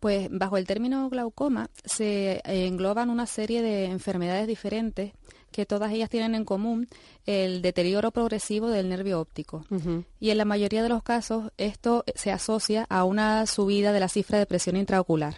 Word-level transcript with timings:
Pues 0.00 0.28
bajo 0.30 0.56
el 0.56 0.66
término 0.66 1.08
glaucoma 1.10 1.70
se 1.84 2.40
engloban 2.44 3.10
una 3.10 3.26
serie 3.26 3.62
de 3.62 3.86
enfermedades 3.86 4.46
diferentes 4.46 5.12
que 5.50 5.66
todas 5.66 5.92
ellas 5.92 6.10
tienen 6.10 6.34
en 6.34 6.44
común 6.44 6.88
el 7.26 7.62
deterioro 7.62 8.10
progresivo 8.10 8.68
del 8.68 8.88
nervio 8.88 9.20
óptico. 9.20 9.64
Y 10.20 10.30
en 10.30 10.38
la 10.38 10.44
mayoría 10.44 10.82
de 10.82 10.88
los 10.88 11.02
casos 11.02 11.50
esto 11.56 12.04
se 12.14 12.30
asocia 12.30 12.86
a 12.88 13.04
una 13.04 13.46
subida 13.46 13.92
de 13.92 14.00
la 14.00 14.08
cifra 14.08 14.38
de 14.38 14.46
presión 14.46 14.76
intraocular. 14.76 15.36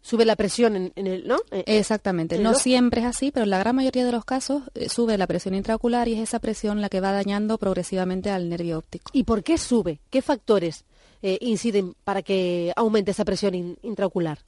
Sube 0.00 0.24
la 0.24 0.36
presión 0.36 0.90
en, 0.94 1.06
el, 1.06 1.28
¿no? 1.28 1.36
Eh, 1.50 1.64
eh, 1.66 1.78
Exactamente. 1.78 2.38
no 2.38 2.54
siempre 2.54 3.02
es 3.02 3.06
así, 3.06 3.30
pero 3.30 3.44
en 3.44 3.50
la 3.50 3.58
gran 3.58 3.76
mayoría 3.76 4.06
de 4.06 4.12
los 4.12 4.24
casos 4.24 4.62
eh, 4.74 4.88
sube 4.88 5.18
la 5.18 5.26
presión 5.26 5.54
intraocular 5.54 6.08
y 6.08 6.14
es 6.14 6.20
esa 6.20 6.38
presión 6.38 6.80
la 6.80 6.88
que 6.88 7.00
va 7.00 7.12
dañando 7.12 7.58
progresivamente 7.58 8.30
al 8.30 8.48
nervio 8.48 8.78
óptico. 8.78 9.10
¿Y 9.12 9.24
por 9.24 9.42
qué 9.42 9.58
sube? 9.58 10.00
¿Qué 10.08 10.22
factores 10.22 10.86
eh, 11.22 11.38
inciden 11.40 11.94
para 12.04 12.22
que 12.22 12.72
aumente 12.76 13.10
esa 13.10 13.24
presión 13.24 13.76
intraocular? 13.82 14.38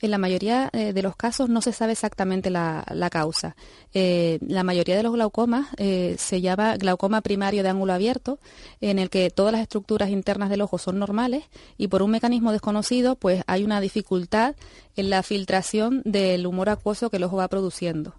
En 0.00 0.10
la 0.10 0.18
mayoría 0.18 0.70
eh, 0.72 0.92
de 0.92 1.02
los 1.02 1.16
casos 1.16 1.48
no 1.48 1.60
se 1.60 1.72
sabe 1.72 1.92
exactamente 1.92 2.50
la, 2.50 2.84
causa. 3.10 3.56
Eh, 3.94 4.38
la 4.42 4.62
mayoría 4.62 4.96
de 4.96 5.02
los 5.02 5.12
glaucomas 5.12 5.68
se 5.76 6.40
llama 6.40 6.76
glaucoma 6.76 7.20
primario 7.20 7.62
de 7.62 7.70
ángulo 7.70 7.92
abierto, 7.92 8.38
en 8.80 8.98
el 8.98 9.10
que 9.10 9.30
todas 9.30 9.52
las 9.52 9.62
estructuras 9.62 10.10
internas 10.10 10.50
del 10.50 10.60
ojo 10.60 10.78
son 10.78 10.98
normales 10.98 11.44
y 11.76 11.88
por 11.88 12.02
un 12.02 12.10
mecanismo 12.10 12.52
desconocido 12.52 13.16
pues 13.16 13.42
hay 13.46 13.64
una 13.64 13.80
dificultad 13.80 14.54
en 14.96 15.10
la 15.10 15.22
filtración 15.22 16.02
del 16.04 16.46
humor 16.46 16.68
acuoso 16.68 17.10
que 17.10 17.16
el 17.16 17.24
ojo 17.24 17.36
va 17.36 17.48
produciendo. 17.48 18.14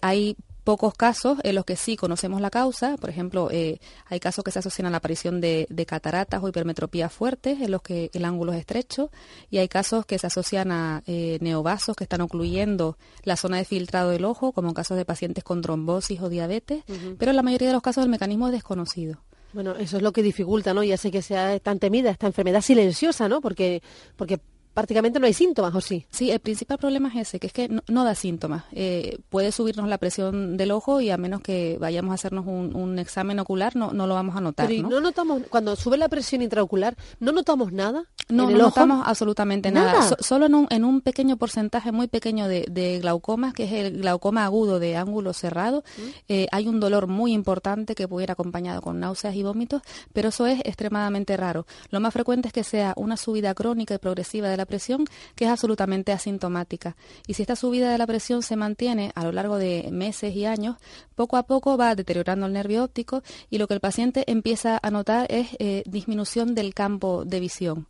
hay 0.00 0.36
pocos 0.64 0.94
casos 0.94 1.38
en 1.44 1.54
los 1.54 1.64
que 1.64 1.76
sí 1.76 1.96
conocemos 1.96 2.40
la 2.40 2.50
causa. 2.50 2.96
Por 2.96 3.10
ejemplo, 3.10 3.50
eh, 3.50 3.78
hay 4.06 4.18
casos 4.18 4.42
que 4.42 4.50
se 4.50 4.58
asocian 4.58 4.86
a 4.86 4.90
la 4.90 4.96
aparición 4.96 5.40
de, 5.40 5.66
cataratas 5.86 6.42
o 6.42 6.48
hipermetropías 6.48 7.12
fuertes 7.12 7.60
en 7.60 7.70
los 7.70 7.82
que 7.82 8.10
el 8.14 8.24
ángulo 8.24 8.54
es 8.54 8.60
estrecho 8.60 9.10
y 9.50 9.58
hay 9.58 9.68
casos 9.68 10.06
que 10.06 10.18
se 10.18 10.26
asocian 10.26 10.72
a 10.72 11.02
eh, 11.06 11.38
neovasos 11.42 11.94
que 11.94 12.04
están 12.04 12.22
ocluyendo 12.22 12.96
la 13.22 13.36
zona 13.36 13.58
de 13.58 13.66
filtrado 13.66 14.10
del 14.10 14.24
ojo, 14.24 14.52
como 14.52 14.68
en 14.68 14.74
casos 14.74 14.96
de 14.96 15.04
pacientes 15.04 15.44
con 15.44 15.60
trombosis 15.60 16.20
o 16.22 16.30
diabetes, 16.30 16.84
pero 17.18 17.30
en 17.30 17.36
la 17.36 17.42
mayoría 17.42 17.68
de 17.68 17.74
los 17.74 17.82
casos 17.82 18.02
el 18.02 18.10
mecanismo 18.10 18.46
es 18.46 18.52
desconocido. 18.52 19.18
Bueno, 19.52 19.76
eso 19.76 19.98
es 19.98 20.02
lo 20.02 20.12
que 20.12 20.22
dificulta, 20.22 20.74
¿no? 20.74 20.82
Ya 20.82 20.96
sé 20.96 21.10
que 21.10 21.22
sea 21.22 21.60
tan 21.60 21.78
temida 21.78 22.10
esta 22.10 22.26
enfermedad 22.26 22.60
silenciosa, 22.60 23.28
¿no? 23.28 23.40
Porque, 23.40 23.82
porque 24.16 24.40
prácticamente 24.74 25.20
no 25.20 25.26
hay 25.26 25.32
síntomas, 25.32 25.74
¿o 25.74 25.80
sí? 25.80 26.06
Sí, 26.10 26.30
el 26.30 26.40
principal 26.40 26.78
problema 26.78 27.08
es 27.08 27.28
ese, 27.28 27.40
que 27.40 27.46
es 27.46 27.52
que 27.52 27.68
no, 27.68 28.04
da 28.04 28.14
síntomas. 28.14 28.64
Eh, 28.72 29.18
puede 29.30 29.52
subirnos 29.52 29.88
la 29.88 29.98
presión 29.98 30.56
del 30.56 30.72
ojo 30.72 31.00
y 31.00 31.10
a 31.10 31.16
menos 31.16 31.40
que 31.40 31.78
vayamos 31.80 32.10
a 32.10 32.14
hacernos 32.14 32.44
un, 32.46 32.98
examen 32.98 33.38
ocular, 33.38 33.74
no, 33.76 33.92
no, 33.92 34.06
lo 34.06 34.14
vamos 34.14 34.36
a 34.36 34.40
notar. 34.40 34.68
Pero 34.68 34.88
¿no? 34.88 35.00
notamos, 35.00 35.42
cuando 35.48 35.74
sube 35.76 35.96
la 35.96 36.08
presión 36.08 36.42
intraocular, 36.42 36.96
¿no 37.20 37.32
notamos 37.32 37.72
nada? 37.72 38.04
No, 38.28 38.50
no 38.50 38.56
notamos 38.56 39.06
absolutamente 39.06 39.70
nada. 39.70 40.16
solo 40.20 40.46
en 40.46 40.54
un, 40.54 40.66
en 40.70 40.84
un, 40.84 41.00
pequeño 41.00 41.36
porcentaje 41.36 41.92
muy 41.92 42.08
pequeño 42.08 42.48
de, 42.48 42.66
de, 42.70 43.00
glaucomas, 43.00 43.52
que 43.52 43.64
es 43.64 43.72
el 43.72 44.00
glaucoma 44.00 44.44
agudo 44.44 44.78
de 44.78 44.96
ángulo 44.96 45.32
cerrado, 45.32 45.84
¿Mm? 45.96 46.02
eh, 46.28 46.46
hay 46.50 46.68
un 46.68 46.80
dolor 46.80 47.06
muy 47.06 47.32
importante 47.32 47.94
que 47.94 48.08
puede 48.08 48.24
ir 48.24 48.30
acompañado 48.30 48.80
con 48.80 48.98
náuseas 48.98 49.34
y 49.34 49.42
vómitos, 49.42 49.82
pero 50.12 50.30
eso 50.30 50.46
es 50.46 50.60
extremadamente 50.64 51.36
raro. 51.36 51.66
Lo 51.90 52.00
más 52.00 52.12
frecuente 52.12 52.48
es 52.48 52.54
que 52.54 52.64
sea 52.64 52.94
una 52.96 53.16
subida 53.16 53.54
crónica 53.54 53.94
y 53.94 53.98
progresiva 53.98 54.48
de 54.48 54.56
la 54.56 54.64
presión 54.64 55.04
que 55.34 55.44
es 55.44 55.50
absolutamente 55.50 56.12
asintomática. 56.12 56.96
Y 57.26 57.34
si 57.34 57.42
esta 57.42 57.56
subida 57.56 57.92
de 57.92 57.98
la 57.98 58.06
presión 58.06 58.42
se 58.42 58.56
mantiene 58.56 59.12
a 59.14 59.24
lo 59.24 59.32
largo 59.32 59.58
de 59.58 59.88
meses 59.92 60.34
y 60.34 60.46
años, 60.46 60.76
poco 61.14 61.36
a 61.36 61.44
poco 61.44 61.76
va 61.76 61.94
deteriorando 61.94 62.46
el 62.46 62.52
nervio 62.52 62.84
óptico 62.84 63.22
y 63.50 63.58
lo 63.58 63.68
que 63.68 63.74
el 63.74 63.80
paciente 63.80 64.24
empieza 64.26 64.78
a 64.82 64.90
notar 64.90 65.26
es 65.30 65.48
eh, 65.58 65.82
disminución 65.86 66.54
del 66.54 66.74
campo 66.74 67.24
de 67.24 67.40
visión. 67.40 67.86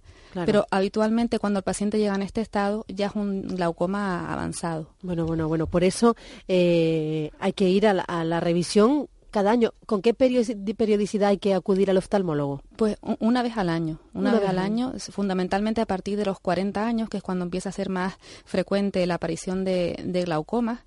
Pero 0.46 0.66
habitualmente 0.70 1.38
cuando 1.38 1.58
el 1.58 1.64
paciente 1.64 1.98
llega 1.98 2.14
en 2.14 2.22
este 2.22 2.40
estado 2.40 2.84
ya 2.88 3.06
es 3.06 3.14
un 3.14 3.42
glaucoma 3.42 4.32
avanzado. 4.32 4.88
Bueno, 5.02 5.26
bueno, 5.26 5.48
bueno. 5.48 5.66
Por 5.66 5.84
eso 5.84 6.16
eh, 6.48 7.30
hay 7.38 7.52
que 7.52 7.68
ir 7.68 7.86
a 7.86 8.24
la 8.24 8.40
revisión 8.40 9.08
cada 9.34 9.50
año. 9.50 9.74
¿Con 9.86 10.00
qué 10.00 10.14
periodicidad 10.14 11.30
hay 11.30 11.38
que 11.38 11.54
acudir 11.54 11.90
al 11.90 11.96
oftalmólogo? 11.96 12.62
Pues 12.76 12.96
una 13.18 13.42
vez 13.42 13.56
al 13.56 13.68
año, 13.68 13.98
una, 14.12 14.32
vez, 14.32 14.48
al 14.48 14.60
año, 14.60 14.92
fundamentalmente 15.10 15.80
a 15.80 15.86
partir 15.86 16.16
de 16.16 16.24
los 16.24 16.38
40 16.38 16.86
años, 16.86 17.08
que 17.08 17.16
es 17.16 17.22
cuando 17.24 17.44
empieza 17.44 17.70
a 17.70 17.72
ser 17.72 17.88
más 17.88 18.14
frecuente 18.44 19.04
la 19.08 19.14
aparición 19.14 19.64
de, 19.64 20.00
de 20.04 20.22
glaucomas, 20.22 20.82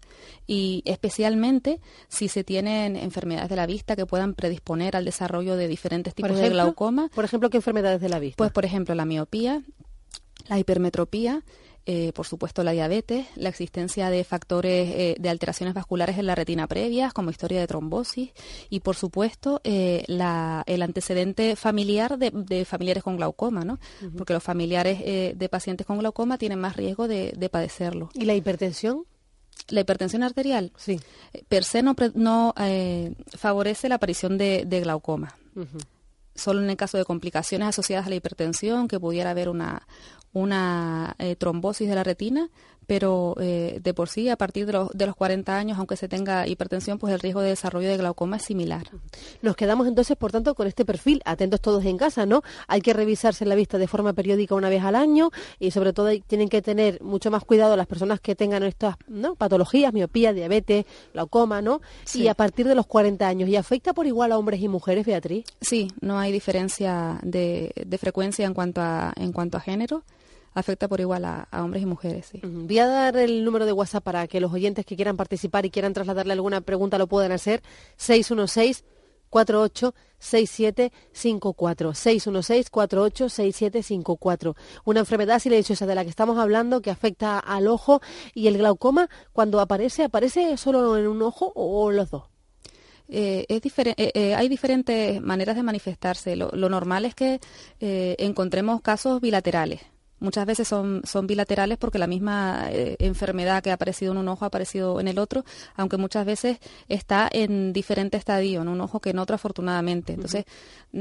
y 0.48 0.82
especialmente 0.86 1.82
si 2.08 2.30
se 2.30 2.46
tienen 2.46 2.96
enfermedades 2.96 3.50
de 3.50 3.58
la 3.58 3.66
vista 3.66 3.98
que 3.98 4.06
puedan 4.06 4.34
predisponer 4.34 4.96
al 4.96 5.04
desarrollo 5.04 5.58
de 5.58 5.68
diferentes 5.68 6.16
tipos 6.16 6.38
de 6.38 6.48
glaucoma. 6.48 7.10
Por 7.14 7.26
ejemplo, 7.26 7.50
¿qué 7.50 7.58
enfermedades 7.58 8.00
de 8.00 8.08
la 8.08 8.20
vista? 8.20 8.38
Pues, 8.38 8.54
por 8.54 8.64
ejemplo, 8.64 8.96
la 8.96 9.04
miopía, 9.04 9.62
la 10.48 10.58
hipermetropía, 10.58 11.44
eh, 11.90 12.12
por 12.14 12.28
supuesto, 12.28 12.66
la 12.66 12.74
diabetes, 12.74 13.28
la 13.38 13.48
existencia 13.48 14.10
de 14.10 14.26
factores 14.26 14.90
eh, 14.90 15.16
de 15.18 15.30
alteraciones 15.30 15.74
vasculares 15.74 16.18
en 16.18 16.26
la 16.26 16.36
retina 16.36 16.68
previas, 16.68 17.14
como 17.14 17.32
historia 17.32 17.62
de 17.62 17.68
trombosis, 17.68 18.32
y 18.70 18.82
por 18.82 18.98
supuesto, 18.98 19.62
eh, 19.64 20.04
el 20.06 20.82
antecedente 20.82 21.56
familiar 21.56 22.18
de, 22.18 22.66
familiares 22.66 23.04
con 23.04 23.16
glaucoma, 23.16 23.64
¿no? 23.64 23.80
Porque 24.18 24.34
los 24.34 24.44
familiares 24.44 25.00
de 25.38 25.50
pacientes 25.50 25.88
con 25.88 26.00
glaucoma 26.00 26.38
tienen 26.38 26.60
más 26.60 26.76
riesgo 26.76 27.08
de, 27.08 27.50
padecerlo. 27.50 28.10
¿Y 28.14 28.26
la 28.26 28.36
hipertensión? 28.36 29.06
La 29.70 29.80
hipertensión 29.80 30.24
arterial, 30.24 30.74
sí. 30.76 31.00
per 31.48 31.64
se 31.64 31.84
no, 31.84 31.96
no 32.16 32.54
favorece 33.30 33.88
la 33.88 33.96
aparición 33.96 34.38
de, 34.38 34.66
glaucoma. 34.84 35.38
Solo 36.38 36.62
en 36.62 36.70
el 36.70 36.78
caso 36.78 36.98
de 36.98 37.04
complicaciones 37.04 37.68
asociadas 37.68 38.08
a 38.08 38.10
la 38.10 38.16
hipertensión, 38.16 38.88
que 38.88 39.00
pudiera 39.00 39.32
haber 39.32 39.50
una, 39.50 39.88
una 40.34 41.16
eh, 41.20 41.36
trombosis 41.36 41.90
de 41.90 41.96
la 41.96 42.04
retina, 42.04 42.50
pero 42.88 43.36
eh, 43.40 43.80
de 43.84 43.94
por 43.94 44.10
sí, 44.10 44.30
a 44.30 44.38
partir 44.38 44.66
de 44.66 44.74
los, 44.74 44.90
de 44.94 45.06
los 45.06 45.16
40 45.16 45.56
años, 45.56 45.78
aunque 45.78 45.98
se 45.98 46.08
tenga 46.08 46.48
hipertensión, 46.48 46.98
pues 46.98 47.14
el 47.14 47.20
riesgo 47.20 47.42
de 47.42 47.50
desarrollo 47.50 47.90
de 47.90 47.98
glaucoma 47.98 48.38
es 48.38 48.44
similar. 48.44 48.88
Nos 49.42 49.58
quedamos 49.58 49.88
entonces, 49.88 50.16
por 50.16 50.32
tanto, 50.32 50.56
con 50.56 50.68
este 50.68 50.86
perfil. 50.86 51.22
Atentos 51.26 51.60
todos 51.62 51.84
en 51.86 51.98
casa, 51.98 52.26
¿no? 52.26 52.42
Hay 52.68 52.82
que 52.82 52.94
revisarse 52.94 53.46
la 53.46 53.56
vista 53.56 53.78
de 53.78 53.88
forma 53.88 54.14
periódica 54.14 54.56
una 54.56 54.70
vez 54.70 54.84
al 54.84 54.96
año 54.96 55.32
y 55.60 55.72
sobre 55.72 55.92
todo 55.92 56.10
tienen 56.26 56.48
que 56.48 56.62
tener 56.62 57.02
mucho 57.02 57.30
más 57.30 57.44
cuidado 57.44 57.76
las 57.76 57.88
personas 57.88 58.22
que 58.22 58.36
tengan 58.36 58.64
estas 58.64 58.96
¿no? 59.08 59.36
patologías, 59.36 59.94
miopía, 59.94 60.32
diabetes, 60.32 60.86
glaucoma, 61.14 61.62
¿no? 61.62 61.82
Y 62.14 62.28
a 62.28 62.34
partir 62.34 62.68
de 62.68 62.76
los 62.76 62.88
40 62.88 63.28
años. 63.28 63.50
¿Y 63.50 63.58
afecta 63.58 63.94
por 63.94 64.08
igual 64.08 64.32
a 64.32 64.38
hombres 64.38 64.62
y 64.62 64.70
mujeres, 64.70 65.06
Beatriz? 65.06 65.46
Sí, 65.60 65.90
no 66.00 66.18
hay 66.18 66.32
diferencia 66.32 67.20
de, 67.22 67.74
de 67.86 67.98
frecuencia 67.98 68.46
en 68.46 68.54
cuanto 68.54 68.82
a, 68.82 69.14
en 69.18 69.34
cuanto 69.34 69.58
a 69.58 69.60
género 69.60 70.04
afecta 70.58 70.88
por 70.88 71.00
igual 71.00 71.24
a, 71.26 71.48
hombres 71.52 71.84
y 71.84 71.86
mujeres. 71.86 72.30
Sí. 72.32 72.42
Voy 72.44 72.80
a 72.80 72.88
dar 72.88 73.16
el 73.18 73.46
número 73.46 73.68
de 73.68 73.74
WhatsApp 73.74 74.04
para 74.04 74.26
que 74.28 74.40
los 74.40 74.52
oyentes 74.52 74.84
que 74.86 74.96
quieran 74.96 75.16
participar 75.16 75.64
y 75.66 75.70
quieran 75.70 75.94
trasladarle 75.94 76.34
alguna 76.34 76.62
pregunta 76.62 76.98
lo 76.98 77.06
puedan 77.06 77.32
hacer. 77.32 77.62
616 77.98 78.84
486754 79.30 81.94
616 81.94 82.72
486754 82.72 84.56
Una 84.86 85.02
enfermedad 85.02 85.38
silenciosa 85.40 85.86
de 85.86 85.94
la 85.94 86.04
que 86.04 86.10
estamos 86.10 86.40
hablando 86.40 86.82
que 86.82 86.90
afecta 86.90 87.38
al 87.38 87.68
ojo 87.68 88.02
y 88.34 88.48
el 88.48 88.58
glaucoma 88.58 89.12
cuando 89.34 89.60
aparece, 89.60 90.06
¿aparece 90.06 90.58
solo 90.58 90.98
en 90.98 91.06
un 91.08 91.22
ojo 91.22 91.52
o 91.56 91.92
los 91.92 92.10
dos? 92.10 92.24
Eh, 93.10 93.46
es 93.48 93.62
eh, 93.78 93.96
eh, 93.96 94.36
hay 94.36 94.50
diferentes 94.50 95.22
maneras 95.22 95.56
de 95.56 95.64
manifestarse. 95.64 96.36
Lo, 96.36 96.50
lo 96.52 96.68
normal 96.70 97.06
es 97.06 97.14
que 97.14 97.40
encontremos 97.80 98.82
casos 98.82 99.22
bilaterales 99.22 99.82
Muchas 100.20 100.46
veces 100.46 100.68
son, 100.68 101.02
son 101.04 101.28
bilaterales 101.28 101.78
porque 101.78 102.00
la 102.00 102.08
misma 102.08 102.68
eh, 102.72 102.96
enfermedad 103.00 103.62
que 103.62 103.70
ha 103.70 103.76
aparecido 103.76 104.14
en 104.14 104.18
un 104.18 104.28
ojo 104.28 104.46
ha 104.46 104.48
aparecido 104.48 105.00
en 105.00 105.08
el 105.08 105.20
otro, 105.20 105.46
aunque 105.76 105.98
muchas 105.98 106.26
veces 106.26 106.58
está 106.90 107.30
en 107.32 107.72
diferente 107.72 108.18
estadio, 108.18 108.62
en 108.62 108.68
un 108.68 108.82
ojo 108.82 109.00
que 109.00 109.12
en 109.12 109.20
otro 109.20 109.36
afortunadamente. 109.36 110.14
Entonces, 110.14 110.46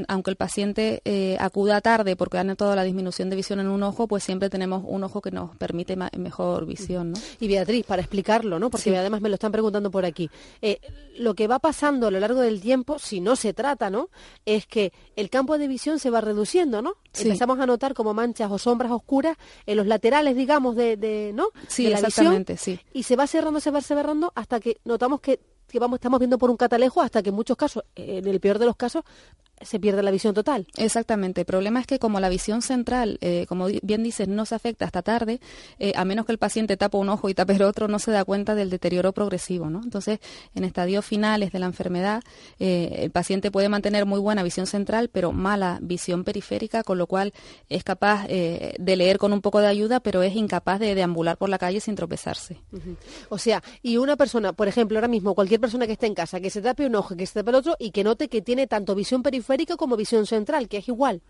aunque 0.09 0.31
el 0.31 0.37
paciente 0.37 1.01
eh, 1.05 1.37
acuda 1.41 1.81
tarde 1.81 2.15
porque 2.15 2.37
ha 2.37 2.45
notado 2.45 2.77
la 2.77 2.85
disminución 2.85 3.31
de 3.31 3.37
visión 3.37 3.59
en 3.61 3.69
un 3.69 3.83
ojo, 3.83 4.07
pues 4.07 4.23
siempre 4.23 4.51
tenemos 4.51 4.83
un 4.87 5.03
ojo 5.05 5.23
que 5.23 5.31
nos 5.31 5.57
permite 5.57 5.97
mejor 5.97 6.67
visión. 6.67 7.13
¿no? 7.13 7.19
Y 7.41 7.49
Beatriz, 7.49 7.87
para 7.87 8.03
explicarlo, 8.03 8.59
¿no? 8.59 8.69
porque 8.69 8.97
además 8.97 9.23
me 9.23 9.31
lo 9.31 9.37
están 9.37 9.53
preguntando 9.53 9.91
por 9.91 10.05
aquí, 10.05 10.31
eh, 10.61 10.79
lo 11.17 11.35
que 11.35 11.47
va 11.47 11.59
pasando 11.59 12.09
a 12.09 12.11
lo 12.11 12.21
largo 12.21 12.41
del 12.41 12.61
tiempo, 12.61 12.99
si 12.99 13.21
no 13.21 13.35
se 13.35 13.55
trata, 13.55 13.89
¿no? 13.89 14.11
es 14.45 14.67
que 14.67 14.93
el 15.17 15.31
campo 15.31 15.57
de 15.57 15.69
visión 15.69 15.99
se 15.99 16.11
va 16.11 16.21
reduciendo, 16.21 16.83
¿no? 16.83 16.95
Empezamos 17.19 17.59
a 17.59 17.67
notar 17.67 17.95
como 17.95 18.13
manchas 18.13 18.51
o 18.51 18.59
sombras 18.59 18.93
oscuras 18.93 19.06
en 19.67 19.77
los 19.77 19.87
laterales, 19.87 20.37
digamos, 20.37 20.77
de, 20.77 20.97
de 20.97 21.33
¿no? 21.35 21.49
Sí, 21.69 21.87
exactamente, 21.87 22.57
sí. 22.57 22.81
Y 22.93 23.05
se 23.05 23.17
va 23.17 23.27
cerrando, 23.27 23.61
se 23.61 23.71
va 23.71 23.81
cerrando 23.81 24.33
hasta 24.35 24.61
que 24.61 24.79
notamos 24.85 25.21
que 25.21 25.41
que 25.67 25.79
vamos, 25.79 25.97
estamos 25.97 26.21
viendo 26.21 26.39
por 26.39 26.51
un 26.51 26.57
catalejo 26.57 27.03
hasta 27.03 27.23
que 27.23 27.31
en 27.31 27.35
muchos 27.35 27.57
casos, 27.57 27.85
en 27.95 28.27
el 28.27 28.41
peor 28.41 28.59
de 28.59 28.67
los 28.67 28.77
casos, 28.77 29.03
se 29.61 29.81
pierde 29.81 30.03
la 30.03 30.11
visión 30.11 30.35
total. 30.35 30.67
Exactamente. 30.77 31.43
El 31.43 31.47
problema 31.47 31.81
es 31.81 31.87
que 31.87 31.99
como 31.99 32.21
la 32.21 32.29
visión 32.29 32.63
central, 32.63 33.19
eh, 33.21 33.47
como 33.49 33.67
bien 33.83 34.03
dices, 34.03 34.29
no 34.29 34.45
se 34.45 34.55
afecta 34.55 34.85
hasta 34.85 35.03
tarde, 35.03 35.41
eh, 35.79 35.93
a 35.97 36.05
menos 36.05 36.27
que 36.27 36.33
el 36.33 36.39
paciente 36.39 36.77
tape 36.77 36.97
un 36.97 37.09
ojo 37.09 37.29
y 37.29 37.35
tape 37.35 37.55
el 37.55 37.63
otro, 37.63 37.89
no 37.89 37.99
se 37.99 38.11
da 38.11 38.25
cuenta 38.25 38.55
del 38.55 38.71
deterioro 38.71 39.13
progresivo. 39.13 39.71
¿no? 39.71 39.81
Entonces, 39.83 40.21
en 40.55 40.65
estadios 40.65 41.05
finales 41.05 41.53
de 41.53 41.59
la 41.59 41.67
enfermedad, 41.67 42.23
eh, 42.59 42.97
el 42.99 43.11
paciente 43.11 43.51
puede 43.51 43.69
mantener 43.69 44.05
muy 44.05 44.21
buena 44.21 44.43
visión 44.43 44.67
central, 44.67 45.09
pero 45.11 45.33
mala 45.33 45.79
visión 45.81 46.25
periférica, 46.25 46.83
con 46.83 46.99
lo 46.99 47.07
cual 47.07 47.33
es 47.69 47.85
capaz 47.85 48.27
de 48.27 48.97
leer 48.97 49.19
con 49.19 49.33
un 49.33 49.41
poco 49.41 49.61
de 49.61 49.67
ayuda, 49.67 50.01
pero 50.01 50.23
es 50.23 50.35
incapaz 50.35 50.81
de 50.81 50.95
deambular 50.95 51.37
por 51.37 51.49
la 51.49 51.59
calle 51.59 51.81
sin 51.81 51.95
tropezarse. 51.95 52.59
O 53.29 53.39
sea, 53.39 53.63
y 53.83 53.97
una 53.97 54.17
persona, 54.17 54.53
por 54.53 54.69
ejemplo, 54.69 54.99
ahora 54.99 55.09
mismo, 55.09 55.35
cualquier 55.35 55.61
persona 55.61 55.87
que 55.87 55.93
esté 55.93 56.07
en 56.07 56.15
casa, 56.15 56.41
que 56.41 56.51
se 56.51 56.61
tape 56.61 56.87
un 56.87 56.95
ojo, 56.95 57.17
que 57.17 57.27
se 57.27 57.35
tape 57.35 57.51
el 57.51 57.57
otro 57.57 57.77
y 57.79 57.91
que 57.91 58.05
note 58.05 58.29
que 58.29 58.43
tiene 58.43 58.67
tanto 58.67 58.95
visión 58.95 59.23
periférica, 59.23 59.46
como 59.77 59.97
visión 59.97 60.27
central, 60.27 60.69
que 60.69 60.79
es 60.79 60.89
igual. 60.89 61.23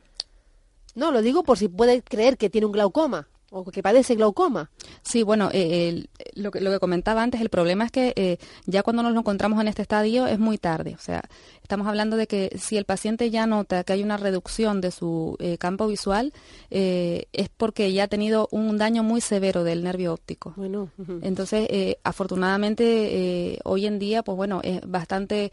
No, 0.95 1.13
lo 1.13 1.23
digo 1.23 1.43
por 1.43 1.59
si 1.59 1.69
puede 1.69 2.03
creer 2.03 2.37
que 2.37 2.51
tiene 2.51 2.67
un 2.67 2.73
glaucoma 2.73 3.29
o 3.51 3.65
que 3.65 3.83
padece 3.83 4.15
glaucoma. 4.15 4.71
Sí, 5.03 5.23
bueno, 5.23 5.51
eh, 5.53 6.07
lo, 6.35 6.51
que, 6.51 6.61
lo 6.61 6.71
que 6.71 6.79
comentaba 6.79 7.23
antes, 7.23 7.41
el 7.41 7.49
problema 7.49 7.85
es 7.85 7.93
que 7.93 8.13
eh, 8.17 8.39
ya 8.67 8.83
cuando 8.83 9.03
nos 9.03 9.13
lo 9.13 9.21
encontramos 9.21 9.61
en 9.61 9.69
este 9.69 9.83
estadio 9.83 10.27
es 10.27 10.39
muy 10.39 10.59
tarde. 10.59 10.95
O 10.95 11.01
sea, 11.01 11.23
estamos 11.63 11.87
hablando 11.87 12.17
de 12.17 12.27
que 12.27 12.57
si 12.59 12.77
el 12.77 12.85
paciente 12.85 13.31
ya 13.31 13.47
nota 13.47 13.85
que 13.85 13.93
hay 13.93 14.03
una 14.03 14.17
reducción 14.17 14.81
de 14.81 14.91
su 14.91 15.37
eh, 15.39 15.59
campo 15.59 15.87
visual, 15.87 16.33
es 16.71 17.49
porque 17.57 17.93
ya 17.93 18.05
ha 18.05 18.09
tenido 18.09 18.49
un 18.51 18.77
daño 18.77 19.03
muy 19.03 19.21
severo 19.21 19.65
del 19.65 19.83
nervio 19.83 20.13
óptico. 20.13 20.53
Bueno. 20.57 20.91
Entonces, 21.23 21.69
afortunadamente, 22.03 23.59
hoy 23.65 23.87
en 23.87 23.99
día, 23.99 24.23
pues 24.23 24.37
bueno, 24.37 24.61
es 24.63 24.81
bastante 24.87 25.53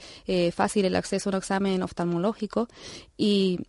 fácil 0.53 0.85
el 0.85 0.95
acceso 0.95 1.29
a 1.29 1.31
un 1.31 1.37
examen 1.37 1.83
oftalmológico 1.83 2.67
y 3.17 3.59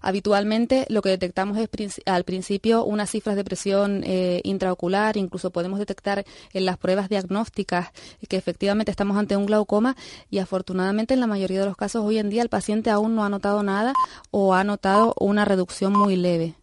habitualmente 0.00 0.86
lo 0.88 1.02
que 1.02 1.10
detectamos 1.10 1.56
es 1.56 2.00
al 2.06 2.24
principio 2.24 2.84
unas 2.84 3.10
cifras 3.10 3.36
de 3.36 3.44
presión 3.44 4.02
eh, 4.04 4.40
intraocular, 4.44 5.16
incluso 5.16 5.50
podemos 5.50 5.78
detectar 5.78 6.24
en 6.52 6.64
las 6.64 6.76
pruebas 6.78 7.08
diagnósticas 7.08 7.88
que 8.28 8.36
efectivamente 8.36 8.90
estamos 8.90 9.16
ante 9.16 9.36
un 9.36 9.46
glaucoma 9.46 9.96
y 10.30 10.38
afortunadamente 10.38 11.14
en 11.14 11.20
la 11.20 11.26
mayoría 11.26 11.60
de 11.60 11.66
los 11.66 11.76
casos 11.76 12.04
hoy 12.04 12.18
en 12.18 12.30
día 12.30 12.42
el 12.42 12.48
paciente 12.48 12.90
aún 12.90 13.14
no 13.14 13.24
ha 13.24 13.28
notado 13.28 13.62
nada 13.62 13.92
o 14.30 14.54
ha 14.54 14.64
notado 14.64 15.14
una 15.18 15.44
reducción 15.44 15.92
muy 15.92 16.16
leve. 16.16 16.54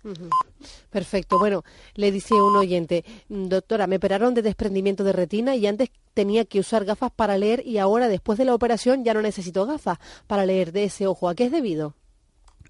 Perfecto. 0.90 1.38
Bueno, 1.38 1.64
le 1.96 2.12
dice 2.12 2.34
un 2.34 2.56
oyente, 2.56 3.04
doctora, 3.30 3.88
me 3.88 3.98
operaron 3.98 4.34
de 4.34 4.42
desprendimiento 4.42 5.04
de 5.04 5.14
retina 5.14 5.56
y 5.56 5.68
antes 5.68 5.90
tenía 6.14 6.46
que 6.46 6.60
usar 6.60 6.86
gafas 6.86 7.12
para 7.12 7.38
leer 7.38 7.66
y 7.66 7.78
ahora 7.78 8.08
después 8.08 8.38
de 8.38 8.46
la 8.46 8.56
operación 8.56 9.04
ya 9.04 9.14
no 9.14 9.22
necesito 9.22 9.66
gafas 9.66 10.00
para 10.26 10.46
leer 10.46 10.72
de 10.72 10.86
ese 10.86 11.08
ojo. 11.08 11.30
¿A 11.30 11.36
qué 11.36 11.46
es 11.46 11.52
debido? 11.52 11.94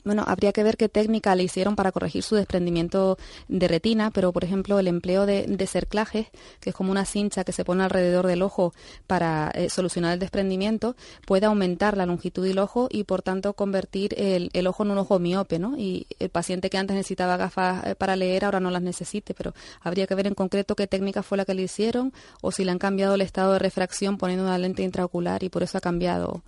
Bueno, 0.07 0.23
habría 0.25 0.53
que 0.53 0.63
ver 0.63 0.77
qué 0.77 0.87
técnica 0.87 1.35
le 1.35 1.43
hicieron 1.43 1.75
para 1.75 1.91
corregir 1.91 2.23
su 2.23 2.35
desprendimiento 2.35 3.17
de 3.49 3.67
retina, 3.67 4.09
pero 4.09 4.31
por 4.31 4.45
ejemplo 4.45 4.79
el 4.79 4.87
empleo 4.87 5.25
de, 5.25 5.67
cerclajes, 5.67 6.27
que 6.61 6.69
es 6.69 6.75
como 6.75 6.91
una 6.91 7.03
cincha 7.03 7.43
que 7.43 7.51
se 7.51 7.65
pone 7.65 7.83
alrededor 7.83 8.25
del 8.25 8.41
ojo 8.41 8.73
para 9.05 9.51
eh, 9.53 9.69
solucionar 9.69 10.13
el 10.13 10.19
desprendimiento, 10.19 10.95
puede 11.25 11.45
aumentar 11.45 11.97
la 11.97 12.05
longitud 12.05 12.45
del 12.45 12.57
ojo 12.59 12.87
y 12.89 13.03
por 13.03 13.21
tanto 13.21 13.51
convertir 13.51 14.15
el, 14.17 14.49
ojo 14.65 14.83
en 14.83 14.91
un 14.91 14.97
ojo 14.99 15.19
miope, 15.19 15.59
¿no? 15.59 15.77
Y 15.77 16.07
el 16.19 16.29
paciente 16.29 16.69
que 16.69 16.77
antes 16.77 16.95
necesitaba 16.95 17.35
gafas 17.35 17.85
eh, 17.85 17.95
para 17.95 18.15
leer 18.15 18.45
ahora 18.45 18.61
no 18.61 18.71
las 18.71 18.81
necesite, 18.81 19.33
pero 19.33 19.53
habría 19.81 20.07
que 20.07 20.15
ver 20.15 20.27
en 20.27 20.35
concreto 20.35 20.77
qué 20.77 20.87
técnica 20.87 21.21
fue 21.21 21.37
la 21.37 21.43
que 21.43 21.53
le 21.53 21.63
hicieron 21.63 22.13
o 22.41 22.53
si 22.53 22.63
le 22.63 22.71
han 22.71 22.79
cambiado 22.79 23.15
el 23.15 23.21
estado 23.21 23.51
de 23.51 23.59
refracción 23.59 24.17
poniendo 24.17 24.45
una 24.45 24.57
lente 24.57 24.83
intraocular 24.83 25.43
y 25.43 25.49
por 25.49 25.63
eso 25.63 25.77
ha 25.77 25.81
cambiado 25.81 26.43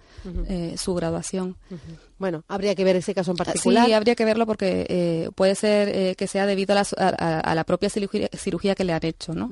eh, 0.48 0.76
su 0.78 0.96
graduación. 0.96 1.58
Bueno, 2.20 2.44
habría 2.50 2.76
que 2.76 2.84
ver 2.84 2.98
ese 2.98 3.16
caso 3.16 3.32
en 3.32 3.38
particular. 3.38 3.86
Sí, 3.86 3.94
habría 3.94 4.14
que 4.14 4.26
verlo 4.26 4.46
porque 4.46 4.86
eh, 4.90 5.30
puede 5.34 5.56
ser 5.56 5.88
eh, 5.90 6.16
que 6.16 6.28
sea 6.28 6.46
debido 6.46 6.76
a 6.76 7.56
la, 7.56 7.64
propia 7.64 7.90
cirugía, 7.90 8.76
que 8.76 8.84
le 8.84 8.94
han 8.94 9.06
hecho, 9.06 9.34
¿no? 9.34 9.50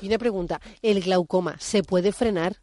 Y 0.00 0.08
una 0.08 0.16
pregunta, 0.16 0.60
¿el 0.80 1.02
glaucoma 1.02 1.56
se 1.60 1.82
puede 1.82 2.12
frenar? 2.12 2.56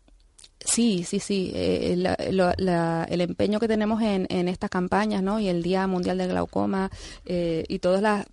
Sí, 0.59 1.03
sí, 1.03 1.19
sí. 1.19 1.51
Eh, 1.53 1.93
el 1.93 3.21
empeño 3.21 3.59
que 3.59 3.67
tenemos 3.67 4.01
en, 4.01 4.25
en, 4.29 4.47
estas 4.47 4.71
campañas, 4.71 5.21
¿no? 5.21 5.39
Y 5.39 5.49
el 5.49 5.61
Día 5.61 5.85
Mundial 5.85 6.17
del 6.17 6.29
Glaucoma 6.29 6.89
y 7.25 7.79
todas 7.79 8.01
las 8.01 8.25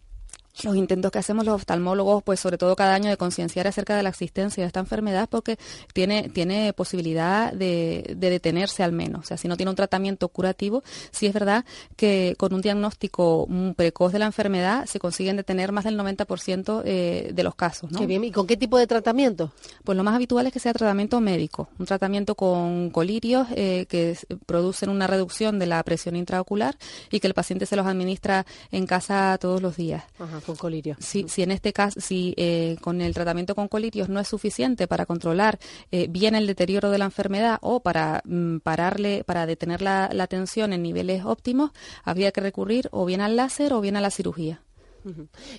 los 0.65 0.77
intentos 0.77 1.11
que 1.11 1.19
hacemos 1.19 1.45
los 1.45 1.55
oftalmólogos, 1.55 2.23
pues 2.23 2.41
sobre 2.41 2.59
todo 2.59 2.77
cada 2.77 2.95
año, 2.95 3.11
de 3.11 3.17
concienciar 3.17 3.67
acerca 3.67 3.97
de 3.97 4.03
la 4.03 4.09
existencia 4.09 4.63
de 4.63 4.67
esta 4.67 4.81
enfermedad, 4.81 5.29
porque 5.29 5.59
tiene, 5.93 6.29
tiene 6.29 6.73
posibilidad 6.73 7.53
de, 7.53 8.17
detenerse 8.17 8.83
al 8.83 8.93
menos. 8.93 9.25
O 9.25 9.27
sea, 9.27 9.37
si 9.37 9.49
no 9.49 9.57
tiene 9.57 9.71
un 9.71 9.77
tratamiento 9.77 10.29
curativo, 10.29 10.83
sí 11.11 11.27
es 11.27 11.33
verdad 11.33 11.65
que 11.97 12.35
con 12.39 12.53
un 12.53 12.61
diagnóstico 12.61 13.49
precoz 13.77 14.13
de 14.13 14.19
la 14.19 14.27
enfermedad 14.27 14.87
se 14.87 14.99
consiguen 14.99 15.37
detener 15.37 15.73
más 15.73 15.85
del 15.85 15.99
90% 15.99 16.83
eh, 16.85 17.31
de 17.33 17.43
los 17.43 17.55
casos. 17.55 17.91
¿no? 17.91 18.07
bien. 18.07 18.25
¿Y 18.25 18.31
con 18.31 18.47
qué 18.47 18.57
tipo 18.57 18.79
de 18.79 18.87
tratamiento? 18.87 19.53
Pues 19.85 19.97
lo 19.97 20.05
más 20.05 20.15
habitual 20.15 20.47
es 20.47 20.53
que 20.53 20.59
sea 20.59 20.73
tratamiento 20.73 21.21
médico, 21.21 21.69
un 21.79 21.87
tratamiento 21.87 22.35
con 22.35 22.91
colirios 22.91 23.47
eh, 23.55 23.87
que 23.89 24.17
producen 24.47 24.91
una 24.91 25.07
reducción 25.07 25.59
de 25.59 25.67
la 25.67 25.83
presión 25.83 26.17
intraocular 26.17 26.77
y 27.11 27.21
que 27.21 27.27
el 27.27 27.35
paciente 27.35 27.67
se 27.67 27.77
los 27.77 27.87
administra 27.87 28.47
en 28.71 28.87
casa 28.87 29.37
todos 29.41 29.63
los 29.63 29.77
días. 29.77 30.05
Ajá 30.19 30.41
con 30.51 30.57
colirio. 30.57 30.97
Si, 30.99 31.29
si 31.29 31.43
en 31.43 31.51
este 31.51 31.73
caso, 31.73 32.01
si 32.01 32.35
eh, 32.37 32.77
con 32.81 33.01
el 33.01 33.15
tratamiento 33.15 33.55
con 33.55 33.69
colirios 33.69 34.09
no 34.09 34.21
es 34.21 34.29
suficiente 34.29 34.87
para 34.87 35.07
controlar 35.07 35.59
eh, 35.91 36.07
bien 36.09 36.35
el 36.35 36.47
deterioro 36.47 36.91
de 36.91 36.99
la 36.99 37.05
enfermedad 37.05 37.59
o 37.63 37.81
para 37.81 38.23
mm, 38.25 38.59
pararle, 38.59 39.25
para 39.25 39.47
detener 39.47 39.83
la, 39.83 40.11
la 40.13 40.27
tensión 40.27 40.73
en 40.73 40.83
niveles 40.83 41.25
óptimos, 41.25 41.71
habría 42.05 42.33
que 42.33 42.41
recurrir 42.41 42.89
o 42.93 43.05
bien 43.05 43.21
al 43.21 43.37
láser 43.37 43.73
o 43.73 43.81
bien 43.81 43.97
a 43.97 44.01
la 44.01 44.11
cirugía. 44.11 44.63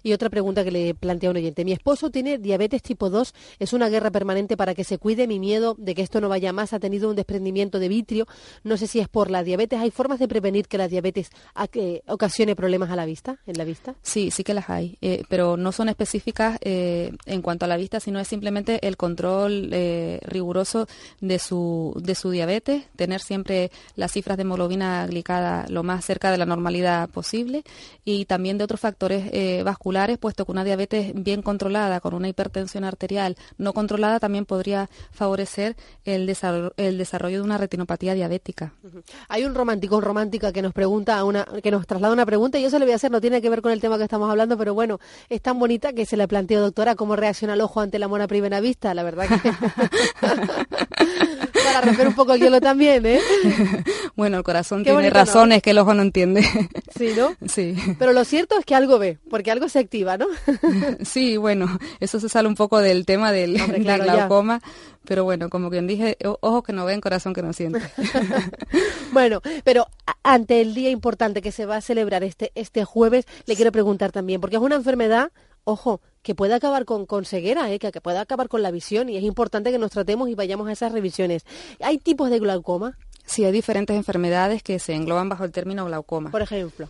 Y 0.04 0.14
otra 0.14 0.30
pregunta 0.30 0.64
que 0.64 0.72
le 0.72 0.94
plantea 0.94 1.30
un 1.30 1.38
oyente. 1.38 1.66
Mi 1.66 1.72
esposo 1.72 2.10
tiene 2.10 2.38
diabetes 2.38 2.82
tipo 2.82 3.10
2. 3.10 3.34
Es 3.60 3.74
una 3.74 3.90
guerra 3.90 4.12
permanente 4.12 4.58
para 4.58 4.74
que 4.74 4.84
se 4.84 4.98
cuide. 4.98 5.28
Mi 5.28 5.40
miedo 5.40 5.76
de 5.78 5.96
que 5.96 6.02
esto 6.02 6.22
no 6.22 6.30
vaya 6.30 6.54
más. 6.54 6.74
Ha 6.74 6.80
tenido 6.80 7.10
un 7.10 7.16
desprendimiento 7.16 7.80
de 7.80 7.88
vitrio. 7.88 8.28
No 8.64 8.78
sé 8.78 8.88
si 8.88 9.00
es 9.00 9.08
por 9.08 9.30
la 9.30 9.44
diabetes. 9.44 9.80
¿Hay 9.80 9.92
formas 9.92 10.20
de 10.20 10.28
prevenir 10.28 10.68
que 10.68 10.78
la 10.78 10.88
diabetes 10.88 11.30
ocasione 12.08 12.56
problemas 12.56 12.90
a 12.90 12.96
la 12.96 13.06
vista, 13.06 13.40
en 13.46 13.58
la 13.58 13.64
vista? 13.64 13.96
Sí, 14.02 14.32
sí 14.32 14.44
que 14.44 14.54
las 14.54 14.70
hay. 14.70 14.98
Eh, 15.02 15.24
pero 15.30 15.58
no 15.58 15.72
son 15.72 15.90
específicas 15.90 16.58
eh, 16.62 17.12
en 17.26 17.42
cuanto 17.42 17.66
a 17.66 17.68
la 17.68 17.78
vista, 17.78 18.00
sino 18.00 18.20
es 18.20 18.28
simplemente 18.28 18.86
el 18.88 18.98
control 18.98 19.70
eh, 19.72 20.20
riguroso 20.24 20.88
de 21.20 21.40
su, 21.40 21.94
de 22.02 22.16
su 22.16 22.32
diabetes. 22.32 22.84
Tener 22.96 23.22
siempre 23.22 23.72
las 23.96 24.12
cifras 24.12 24.38
de 24.38 24.42
hemoglobina 24.42 25.06
glicada 25.08 25.66
lo 25.70 25.84
más 25.84 26.06
cerca 26.06 26.32
de 26.32 26.38
la 26.38 26.46
normalidad 26.46 27.10
posible. 27.10 27.64
Y 28.06 28.26
también 28.26 28.58
de 28.58 28.64
otros 28.64 28.80
factores 28.80 29.31
eh, 29.34 29.64
vasculares, 29.64 30.18
puesto 30.18 30.46
que 30.46 30.52
una 30.52 30.66
diabetes 30.66 31.14
bien 31.16 31.42
controlada 31.42 32.02
con 32.02 32.14
una 32.14 32.28
hipertensión 32.28 32.84
arterial 32.84 33.38
no 33.58 33.74
controlada 33.74 34.20
también 34.20 34.46
podría 34.46 34.90
favorecer 35.12 35.78
el 36.04 36.26
desarrollo, 36.26 36.74
el 36.76 36.98
desarrollo 36.98 37.38
de 37.38 37.44
una 37.44 37.58
retinopatía 37.58 38.14
diabética. 38.14 38.74
Hay 39.30 39.46
un 39.46 39.56
romántico, 39.56 39.96
un 39.96 40.04
romántica 40.04 40.52
que 40.52 40.62
nos 40.62 40.74
pregunta 40.74 41.24
una, 41.24 41.46
que 41.64 41.72
nos 41.72 41.88
traslada 41.88 42.14
una 42.14 42.26
pregunta 42.26 42.60
y 42.60 42.64
yo 42.64 42.70
se 42.70 42.78
le 42.78 42.86
voy 42.86 42.92
a 42.92 42.96
hacer, 42.98 43.10
no 43.10 43.22
tiene 43.22 43.42
que 43.42 43.50
ver 43.50 43.62
con 43.62 43.72
el 43.72 43.80
tema 43.80 43.98
que 43.98 44.04
estamos 44.04 44.30
hablando, 44.30 44.58
pero 44.58 44.74
bueno, 44.74 45.00
es 45.30 45.42
tan 45.42 45.58
bonita 45.58 45.94
que 45.94 46.06
se 46.06 46.18
le 46.18 46.28
planteó, 46.28 46.60
doctora, 46.60 46.96
cómo 46.96 47.16
reacciona 47.16 47.54
el 47.54 47.62
ojo 47.62 47.80
ante 47.80 48.00
la 48.00 48.10
mona 48.10 48.28
primera 48.28 48.60
vista, 48.60 48.94
la 48.94 49.04
verdad 49.04 49.28
que 49.30 49.52
para 51.82 51.92
romper 51.92 52.08
un 52.08 52.16
poco 52.16 52.34
el 52.34 52.42
hielo 52.42 52.62
también, 52.62 53.06
¿eh? 53.06 53.20
Bueno, 54.16 54.38
el 54.38 54.44
corazón 54.44 54.84
tiene 54.84 55.10
razones 55.10 55.62
que 55.62 55.72
el 55.72 55.80
ojo 55.80 55.94
no 55.94 56.02
entiende. 56.02 56.44
Sí, 56.98 57.12
¿no? 57.18 57.36
Sí. 57.48 57.76
Pero 57.98 58.14
lo 58.14 58.24
cierto 58.24 58.58
es 58.58 58.66
que 58.66 58.76
algo 58.76 59.00
ve, 59.00 59.18
porque 59.30 59.52
algo 59.52 59.68
se 59.68 59.80
activa, 59.80 60.18
¿no? 60.18 60.28
Sí, 61.04 61.38
bueno, 61.38 61.80
eso 62.00 62.20
se 62.20 62.30
sale 62.30 62.48
un 62.48 62.56
poco 62.56 62.80
del 62.80 63.06
tema 63.06 63.32
del, 63.32 63.58
glaucoma, 63.84 64.62
pero 65.06 65.24
bueno, 65.24 65.50
como 65.50 65.70
bien 65.70 65.88
dije, 65.88 66.18
ojos 66.42 66.64
que 66.64 66.74
no 66.74 66.86
ven, 66.86 67.02
corazón 67.02 67.34
que 67.34 67.42
no 67.42 67.54
siente. 67.54 67.82
bueno, 69.12 69.42
pero 69.64 69.88
ante 70.24 70.62
el 70.62 70.74
día 70.74 70.90
importante 70.90 71.42
que 71.42 71.52
se 71.52 71.66
va 71.66 71.78
a 71.78 71.82
celebrar 71.82 72.24
este, 72.24 72.52
este 72.56 72.86
jueves, 72.86 73.26
le 73.46 73.56
quiero 73.56 73.72
preguntar 73.72 74.12
también, 74.12 74.40
porque 74.40 74.58
es 74.58 74.62
una 74.62 74.76
enfermedad 74.76 75.32
ojo, 75.64 76.02
que 76.22 76.36
puede 76.36 76.54
acabar 76.54 76.86
con, 76.86 77.06
con 77.06 77.26
ceguera, 77.26 77.72
¿eh? 77.72 77.80
que, 77.80 77.92
que 77.92 78.02
puede 78.02 78.20
acabar 78.20 78.48
con 78.48 78.62
la 78.62 78.72
visión 78.72 79.10
y 79.10 79.18
es 79.18 79.24
importante 79.24 79.72
que 79.72 79.80
nos 79.80 79.92
tratemos 79.92 80.30
y 80.30 80.36
vayamos 80.36 80.68
a 80.68 80.72
esas 80.72 80.92
revisiones. 80.92 81.46
¿Hay 81.82 81.98
tipos 81.98 82.30
de 82.30 82.40
glaucoma? 82.40 82.98
Sí, 83.26 83.46
hay 83.46 83.52
diferentes 83.52 83.96
enfermedades 83.96 84.64
que 84.64 84.80
se 84.80 84.94
engloban 84.94 85.30
bajo 85.30 85.44
el 85.44 85.52
término 85.52 85.86
glaucoma. 85.86 86.32
Por 86.32 86.42
ejemplo 86.42 86.88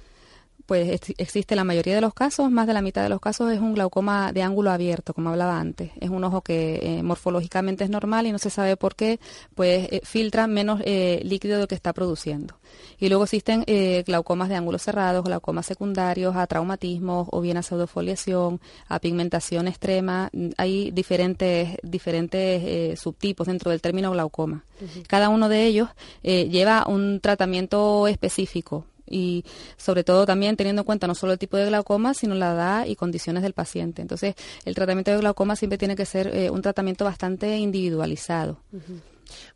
pues 0.65 1.01
existe 1.17 1.55
la 1.55 1.63
mayoría 1.63 1.95
de 1.95 2.01
los 2.01 2.13
casos, 2.13 2.51
más 2.51 2.67
de 2.67 2.73
la 2.73 2.81
mitad 2.81 3.03
de 3.03 3.09
los 3.09 3.19
casos 3.19 3.51
es 3.51 3.59
un 3.59 3.73
glaucoma 3.73 4.31
de 4.33 4.41
ángulo 4.41 4.71
abierto, 4.71 5.13
como 5.13 5.29
hablaba 5.29 5.59
antes. 5.59 5.91
Es 5.99 6.09
un 6.09 6.23
ojo 6.23 6.41
que 6.41 6.79
eh, 6.81 7.03
morfológicamente 7.03 7.83
es 7.83 7.89
normal 7.89 8.27
y 8.27 8.31
no 8.31 8.39
se 8.39 8.49
sabe 8.49 8.77
por 8.77 8.95
qué, 8.95 9.19
pues 9.55 9.87
eh, 9.91 10.01
filtra 10.03 10.47
menos 10.47 10.81
eh, 10.85 11.21
líquido 11.23 11.55
de 11.55 11.61
lo 11.61 11.67
que 11.67 11.75
está 11.75 11.93
produciendo. 11.93 12.55
Y 12.97 13.09
luego 13.09 13.23
existen 13.25 13.65
glaucomas 14.05 14.47
de 14.47 14.55
ángulos 14.55 14.83
cerrados, 14.83 15.25
glaucomas 15.25 15.65
secundarios, 15.65 16.35
a 16.35 16.47
traumatismos 16.47 17.27
o 17.31 17.41
bien 17.41 17.57
a 17.57 17.63
pseudofoliación, 17.63 18.61
a 18.87 18.99
pigmentación 18.99 19.67
extrema. 19.67 20.29
Hay 20.57 20.91
diferentes, 20.91 21.77
diferentes 21.83 22.97
subtipos 22.99 23.47
dentro 23.47 23.71
del 23.71 23.81
término 23.81 24.11
glaucoma. 24.11 24.63
Cada 25.07 25.27
uno 25.27 25.49
de 25.49 25.65
ellos 25.65 25.89
lleva 26.23 26.85
un 26.87 27.19
tratamiento 27.19 28.07
específico 28.07 28.85
y 29.07 29.45
sobre 29.77 30.03
todo 30.03 30.25
también 30.25 30.55
teniendo 30.55 30.81
en 30.81 30.85
cuenta 30.85 31.07
no 31.07 31.15
solo 31.15 31.33
el 31.33 31.39
tipo 31.39 31.57
de 31.57 31.65
glaucoma, 31.67 32.13
sino 32.13 32.35
la 32.35 32.53
edad 32.53 32.85
y 32.85 32.95
condiciones 32.95 33.43
del 33.43 33.53
paciente. 33.53 34.01
Entonces, 34.01 34.35
el 34.65 34.75
tratamiento 34.75 35.11
de 35.11 35.17
glaucoma 35.17 35.55
siempre 35.55 35.77
tiene 35.77 35.95
que 35.95 36.05
ser 36.05 36.35
eh, 36.35 36.49
un 36.49 36.61
tratamiento 36.61 37.05
bastante 37.05 37.57
individualizado. 37.57 38.57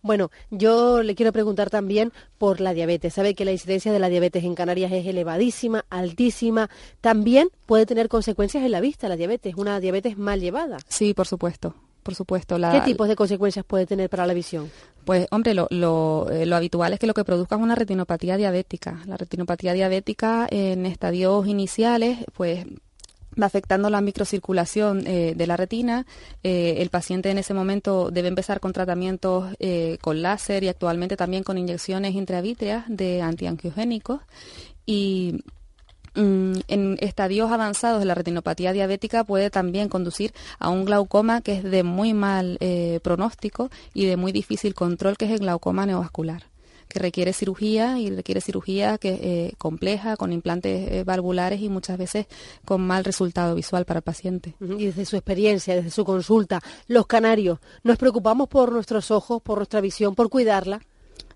Bueno, 0.02 0.32
yo 0.52 1.04
le 1.04 1.16
quiero 1.16 1.34
preguntar 1.34 1.70
también 1.70 2.12
por 2.38 2.62
la 2.62 2.74
diabetes. 2.74 3.14
Sabe 3.14 3.36
que 3.36 3.46
la 3.46 3.52
incidencia 3.52 3.92
de 3.92 4.00
la 4.00 4.10
diabetes 4.10 4.44
en 4.44 4.56
Canarias 4.56 4.92
es 4.92 5.06
elevadísima, 5.06 5.86
altísima. 5.90 6.70
También 7.02 7.50
puede 7.66 7.86
tener 7.86 8.08
consecuencias 8.08 8.64
en 8.64 8.72
la 8.72 8.82
vista 8.82 9.10
la 9.10 9.18
diabetes, 9.18 9.56
una 9.56 9.80
diabetes 9.80 10.18
mal 10.18 10.40
llevada. 10.40 10.78
Sí, 10.88 11.14
por 11.14 11.28
supuesto 11.28 11.76
por 12.06 12.14
supuesto. 12.14 12.60
La, 12.60 12.72
¿Qué 12.72 12.82
tipos 12.82 13.08
de 13.08 13.16
consecuencias 13.16 13.66
puede 13.66 13.88
tener 13.88 14.12
para 14.12 14.28
la 14.28 14.36
visión? 14.36 14.70
Pues, 15.06 15.28
hombre, 15.32 15.56
lo, 15.56 15.68
lo, 15.72 16.30
eh, 16.30 16.46
lo, 16.46 16.56
habitual 16.56 16.94
es 16.94 17.00
que 17.00 17.08
lo 17.08 17.16
que 17.16 17.24
produzca 17.24 17.56
es 17.56 17.62
una 17.62 17.74
retinopatía 17.74 18.38
diabética. 18.38 19.02
La 19.08 19.18
retinopatía 19.18 19.74
diabética 19.74 20.48
en 20.52 20.86
estadios 20.86 21.48
iniciales, 21.48 22.20
pues 22.34 22.64
va 23.42 23.48
afectando 23.48 23.90
la 23.90 24.02
microcirculación 24.02 25.08
eh, 25.08 25.34
de 25.36 25.48
la 25.48 25.58
retina. 25.58 26.06
Eh, 26.44 26.76
el 26.78 26.92
paciente 26.92 27.32
en 27.32 27.40
ese 27.40 27.56
momento 27.56 28.12
debe 28.12 28.28
empezar 28.28 28.60
con 28.60 28.72
tratamientos 28.72 29.56
con 30.00 30.22
láser 30.22 30.64
y 30.64 30.68
actualmente 30.68 31.18
también 31.18 31.42
con 31.42 31.58
inyecciones 31.58 32.14
intravítreas 32.14 32.86
de 32.88 33.24
antiangiogénicos. 33.24 34.22
Y 34.86 35.44
en 36.16 36.98
estadios 37.02 37.52
avanzados 37.52 38.00
de 38.00 38.06
la 38.06 38.16
retinopatía 38.16 38.74
diabética 38.74 39.24
puede 39.24 39.50
también 39.50 39.90
conducir 39.90 40.34
a 40.60 40.70
un 40.70 40.86
glaucoma 40.86 41.42
que 41.42 41.54
es 41.54 41.64
de 41.64 41.84
muy 41.84 42.14
mal 42.14 42.58
eh, 42.60 43.00
pronóstico 43.04 43.70
y 43.94 44.06
de 44.06 44.18
muy 44.18 44.32
difícil 44.32 44.74
control, 44.74 45.18
que 45.18 45.26
es 45.26 45.32
el 45.32 45.40
glaucoma 45.40 45.86
neovascular 45.86 46.44
que 46.88 47.00
requiere 47.00 47.34
cirugía 47.34 47.98
y 48.00 48.12
requiere 48.12 48.42
cirugía 48.42 48.98
que 49.00 49.20
eh, 49.22 49.54
compleja 49.58 50.16
con 50.18 50.32
implantes 50.32 50.92
eh, 50.92 51.04
valvulares 51.04 51.60
y 51.60 51.68
muchas 51.68 51.98
veces 51.98 52.28
con 52.64 52.86
mal 52.86 53.04
resultado 53.04 53.56
visual 53.56 53.86
para 53.86 53.98
el 53.98 54.04
paciente. 54.04 54.56
Y 54.62 54.86
desde 54.86 55.06
su 55.06 55.16
experiencia, 55.16 55.76
desde 55.76 55.90
su 55.90 56.06
consulta, 56.06 56.62
los 56.88 57.08
canarios, 57.08 57.60
¿nos 57.84 57.98
preocupamos 57.98 58.48
por 58.48 58.72
nuestros 58.72 59.10
ojos, 59.10 59.42
por 59.42 59.58
nuestra 59.58 59.82
visión, 59.82 60.14
por 60.14 60.30
cuidarla? 60.30 60.80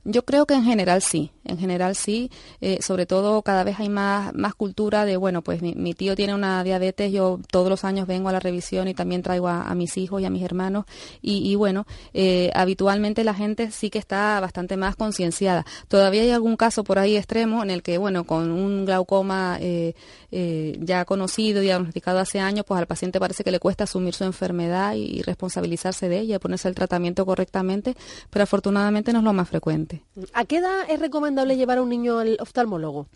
Yo 0.05 0.23
creo 0.23 0.45
que 0.45 0.53
en 0.53 0.63
general 0.63 1.01
sí, 1.01 1.31
en 1.49 1.57
general 1.57 1.95
sí, 1.95 2.31
eh, 2.61 2.79
sobre 2.81 3.05
todo 3.05 3.41
cada 3.41 3.63
vez 3.63 3.79
hay 3.79 3.89
más, 3.89 4.33
más 4.33 4.55
cultura 4.55 5.05
de, 5.05 5.17
bueno, 5.17 5.41
pues 5.41 5.61
mi, 5.61 5.93
tío 5.93 6.15
tiene 6.15 6.33
una 6.33 6.63
diabetes, 6.63 7.11
yo 7.11 7.39
todos 7.51 7.69
los 7.69 7.83
años 7.83 8.07
vengo 8.07 8.29
a 8.29 8.31
la 8.31 8.39
revisión 8.39 8.87
y 8.87 8.93
también 8.93 9.21
traigo 9.21 9.47
a, 9.47 9.73
mis 9.75 9.97
hijos 9.97 10.21
y 10.21 10.25
a 10.25 10.29
mis 10.29 10.43
hermanos 10.43 10.85
y, 11.21 11.55
bueno, 11.55 11.85
eh, 12.13 12.51
habitualmente 12.53 13.23
la 13.23 13.33
gente 13.33 13.71
sí 13.71 13.89
que 13.89 13.99
está 13.99 14.39
bastante 14.39 14.77
más 14.77 14.95
concienciada. 14.95 15.65
Todavía 15.87 16.21
hay 16.21 16.31
algún 16.31 16.57
caso 16.57 16.83
por 16.83 16.99
ahí 16.99 17.15
extremo 17.15 17.63
en 17.63 17.69
el 17.69 17.81
que, 17.81 17.97
bueno, 17.97 18.25
con 18.25 18.51
un 18.51 18.85
glaucoma 18.85 19.57
eh, 19.59 20.77
ya 20.79 21.05
conocido, 21.05 21.61
diagnosticado 21.61 22.19
hace 22.19 22.39
años, 22.39 22.65
pues 22.67 22.79
al 22.79 22.87
paciente 22.87 23.19
parece 23.19 23.43
que 23.43 23.51
le 23.51 23.59
cuesta 23.59 23.85
asumir 23.85 24.13
su 24.13 24.23
enfermedad 24.23 24.93
y, 24.95 25.21
responsabilizarse 25.21 26.09
de 26.09 26.19
ella, 26.19 26.39
ponerse 26.39 26.67
el 26.67 26.75
tratamiento 26.75 27.25
correctamente, 27.25 27.95
pero 28.29 28.43
afortunadamente 28.43 29.11
no 29.13 29.19
es 29.19 29.25
lo 29.25 29.33
más 29.33 29.49
frecuente. 29.49 30.03
¿A 30.33 30.45
qué 30.45 30.57
edad 30.57 30.85
es 30.89 30.99
recomendable 30.99 31.38
llevar 31.45 31.77
a 31.77 31.81
un 31.81 31.89
niño 31.89 32.19
al 32.19 32.37
oftalmólogo? 32.39 33.07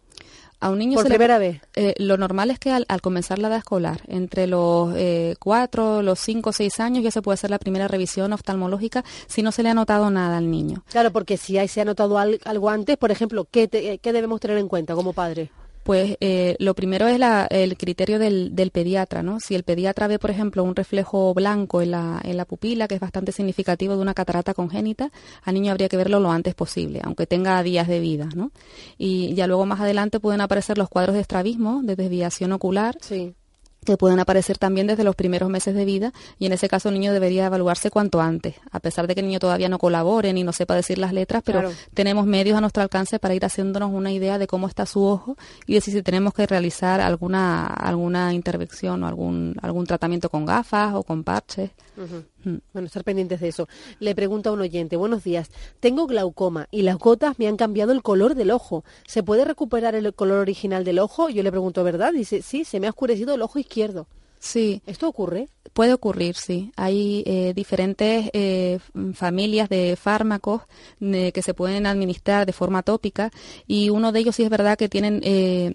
A 0.59 0.69
un 0.69 0.79
niño 0.79 0.95
por 0.95 1.07
primera 1.07 1.37
vez. 1.39 1.61
Eh, 1.75 1.93
lo 1.97 2.15
normal 2.15 2.49
es 2.49 2.57
que 2.57 2.71
al, 2.71 2.85
comenzar 3.01 3.37
la 3.37 3.49
edad 3.49 3.57
escolar, 3.57 4.01
entre 4.07 4.47
los 4.47 4.93
eh, 4.95 5.35
cuatro, 5.37 6.01
los 6.01 6.19
cinco, 6.19 6.53
seis 6.53 6.79
años, 6.79 7.03
ya 7.03 7.11
se 7.11 7.21
puede 7.21 7.33
hacer 7.33 7.49
la 7.49 7.59
primera 7.59 7.89
revisión 7.89 8.31
oftalmológica 8.31 9.03
si 9.27 9.41
no 9.41 9.51
se 9.51 9.61
le 9.61 9.69
ha 9.69 9.73
notado 9.73 10.09
nada 10.09 10.37
al 10.37 10.49
niño. 10.49 10.83
Claro, 10.89 11.11
porque 11.11 11.35
si 11.35 11.57
hay, 11.57 11.67
se 11.67 11.81
ha 11.81 11.85
notado 11.85 12.17
algo 12.17 12.69
antes, 12.69 12.95
por 12.95 13.11
ejemplo, 13.11 13.45
¿qué, 13.51 13.67
¿qué 14.01 14.13
debemos 14.13 14.39
tener 14.39 14.57
en 14.57 14.69
cuenta 14.69 14.95
como 14.95 15.11
padre? 15.11 15.51
Pues 15.83 16.17
eh, 16.21 16.55
lo 16.59 16.73
primero 16.75 17.07
es 17.07 17.19
el 17.49 17.77
criterio 17.77 18.19
del, 18.19 18.71
pediatra, 18.71 19.21
¿no? 19.21 19.39
Si 19.39 19.55
el 19.55 19.63
pediatra 19.63 20.07
ve, 20.07 20.17
por 20.17 20.31
ejemplo, 20.31 20.63
un 20.63 20.75
reflejo 20.75 21.33
blanco 21.33 21.81
en 21.81 21.91
la, 21.91 22.21
en 22.23 22.37
la 22.37 22.45
pupila, 22.45 22.87
que 22.87 22.95
es 22.95 23.01
bastante 23.01 23.31
significativo 23.31 23.95
de 23.95 24.01
una 24.01 24.13
catarata 24.13 24.53
congénita, 24.53 25.11
al 25.43 25.53
niño 25.53 25.71
habría 25.71 25.89
que 25.89 25.97
verlo 25.97 26.19
lo 26.19 26.31
antes 26.31 26.55
posible, 26.55 27.01
aunque 27.03 27.27
tenga 27.27 27.61
días 27.63 27.87
de 27.87 27.99
vida, 27.99 28.29
¿no? 28.35 28.51
Y 28.97 29.33
ya 29.33 29.47
luego 29.47 29.65
más 29.65 29.81
adelante 29.81 30.19
pueden 30.19 30.41
aparecer 30.41 30.77
los 30.77 30.89
cuadros 30.89 31.15
de 31.15 31.21
estrabismo, 31.21 31.81
de 31.83 31.95
desviación 31.95 32.53
ocular, 32.53 32.97
sí 33.01 33.35
que 33.83 33.97
pueden 33.97 34.19
aparecer 34.19 34.57
también 34.57 34.87
desde 34.87 35.03
los 35.03 35.15
primeros 35.15 35.49
meses 35.49 35.75
de 35.75 35.85
vida 35.85 36.13
y 36.39 36.45
en 36.45 36.53
ese 36.53 36.67
caso 36.67 36.89
el 36.89 36.95
niño 36.95 37.13
debería 37.13 37.45
evaluarse 37.45 37.89
cuanto 37.89 38.21
antes, 38.21 38.55
a 38.71 38.79
pesar 38.79 39.07
de 39.07 39.15
que 39.15 39.21
el 39.21 39.27
niño 39.27 39.39
todavía 39.39 39.69
no 39.69 39.77
colabore 39.77 40.33
ni 40.33 40.43
no 40.43 40.53
sepa 40.53 40.75
decir 40.75 40.97
las 40.97 41.13
letras, 41.13 41.43
pero 41.45 41.71
tenemos 41.93 42.25
medios 42.25 42.57
a 42.57 42.61
nuestro 42.61 42.83
alcance 42.83 43.19
para 43.19 43.33
ir 43.33 43.45
haciéndonos 43.45 43.91
una 43.91 44.11
idea 44.11 44.37
de 44.37 44.47
cómo 44.47 44.67
está 44.67 44.85
su 44.85 45.03
ojo 45.03 45.35
y 45.65 45.75
de 45.75 45.81
si 45.81 46.01
tenemos 46.01 46.33
que 46.33 46.45
realizar 46.47 47.01
alguna 47.01 47.65
alguna 47.65 48.33
intervención 48.33 49.03
o 49.03 49.07
algún 49.07 49.55
algún 49.61 49.85
tratamiento 49.85 50.29
con 50.29 50.45
gafas 50.45 50.93
o 50.95 51.03
con 51.03 51.23
parches. 51.23 51.71
Mm. 51.95 52.57
Bueno, 52.73 52.85
estar 52.87 53.03
pendientes 53.03 53.39
de 53.39 53.49
eso. 53.49 53.67
Le 53.99 54.15
pregunta 54.15 54.49
a 54.49 54.53
un 54.53 54.61
oyente, 54.61 54.95
buenos 54.95 55.23
días, 55.23 55.49
tengo 55.79 56.07
glaucoma 56.07 56.67
y 56.71 56.81
las 56.81 56.97
gotas 56.97 57.39
me 57.39 57.47
han 57.47 57.57
cambiado 57.57 57.91
el 57.91 58.01
color 58.01 58.35
del 58.35 58.51
ojo. 58.51 58.83
¿Se 59.07 59.23
puede 59.23 59.45
recuperar 59.45 59.95
el 59.95 60.13
color 60.13 60.39
original 60.39 60.83
del 60.83 60.99
ojo? 60.99 61.29
Yo 61.29 61.43
le 61.43 61.51
pregunto, 61.51 61.83
¿verdad? 61.83 62.13
Dice, 62.13 62.41
sí, 62.41 62.65
se 62.65 62.79
me 62.79 62.87
ha 62.87 62.91
oscurecido 62.91 63.35
el 63.35 63.41
ojo 63.41 63.59
izquierdo. 63.59 64.07
Sí. 64.43 64.81
¿Esto 64.85 65.07
ocurre? 65.07 65.47
Puede 65.71 65.93
ocurrir, 65.93 66.35
sí. 66.35 66.73
Hay 66.75 67.23
eh, 67.25 67.53
diferentes 67.55 68.29
eh, 68.33 68.77
familias 69.13 69.69
de 69.69 69.95
fármacos 69.95 70.63
que 70.99 71.41
se 71.41 71.53
pueden 71.53 71.85
administrar 71.85 72.45
de 72.45 72.51
forma 72.51 72.83
tópica 72.83 73.31
y 73.67 73.89
uno 73.89 74.11
de 74.11 74.19
ellos 74.19 74.35
sí 74.35 74.43
es 74.43 74.49
verdad 74.49 74.77
que 74.77 74.89
tienen 74.89 75.21
eh, 75.23 75.71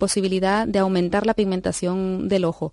posibilidad 0.00 0.66
de 0.66 0.80
aumentar 0.80 1.26
la 1.26 1.34
pigmentación 1.34 2.28
del 2.28 2.44
ojo 2.44 2.72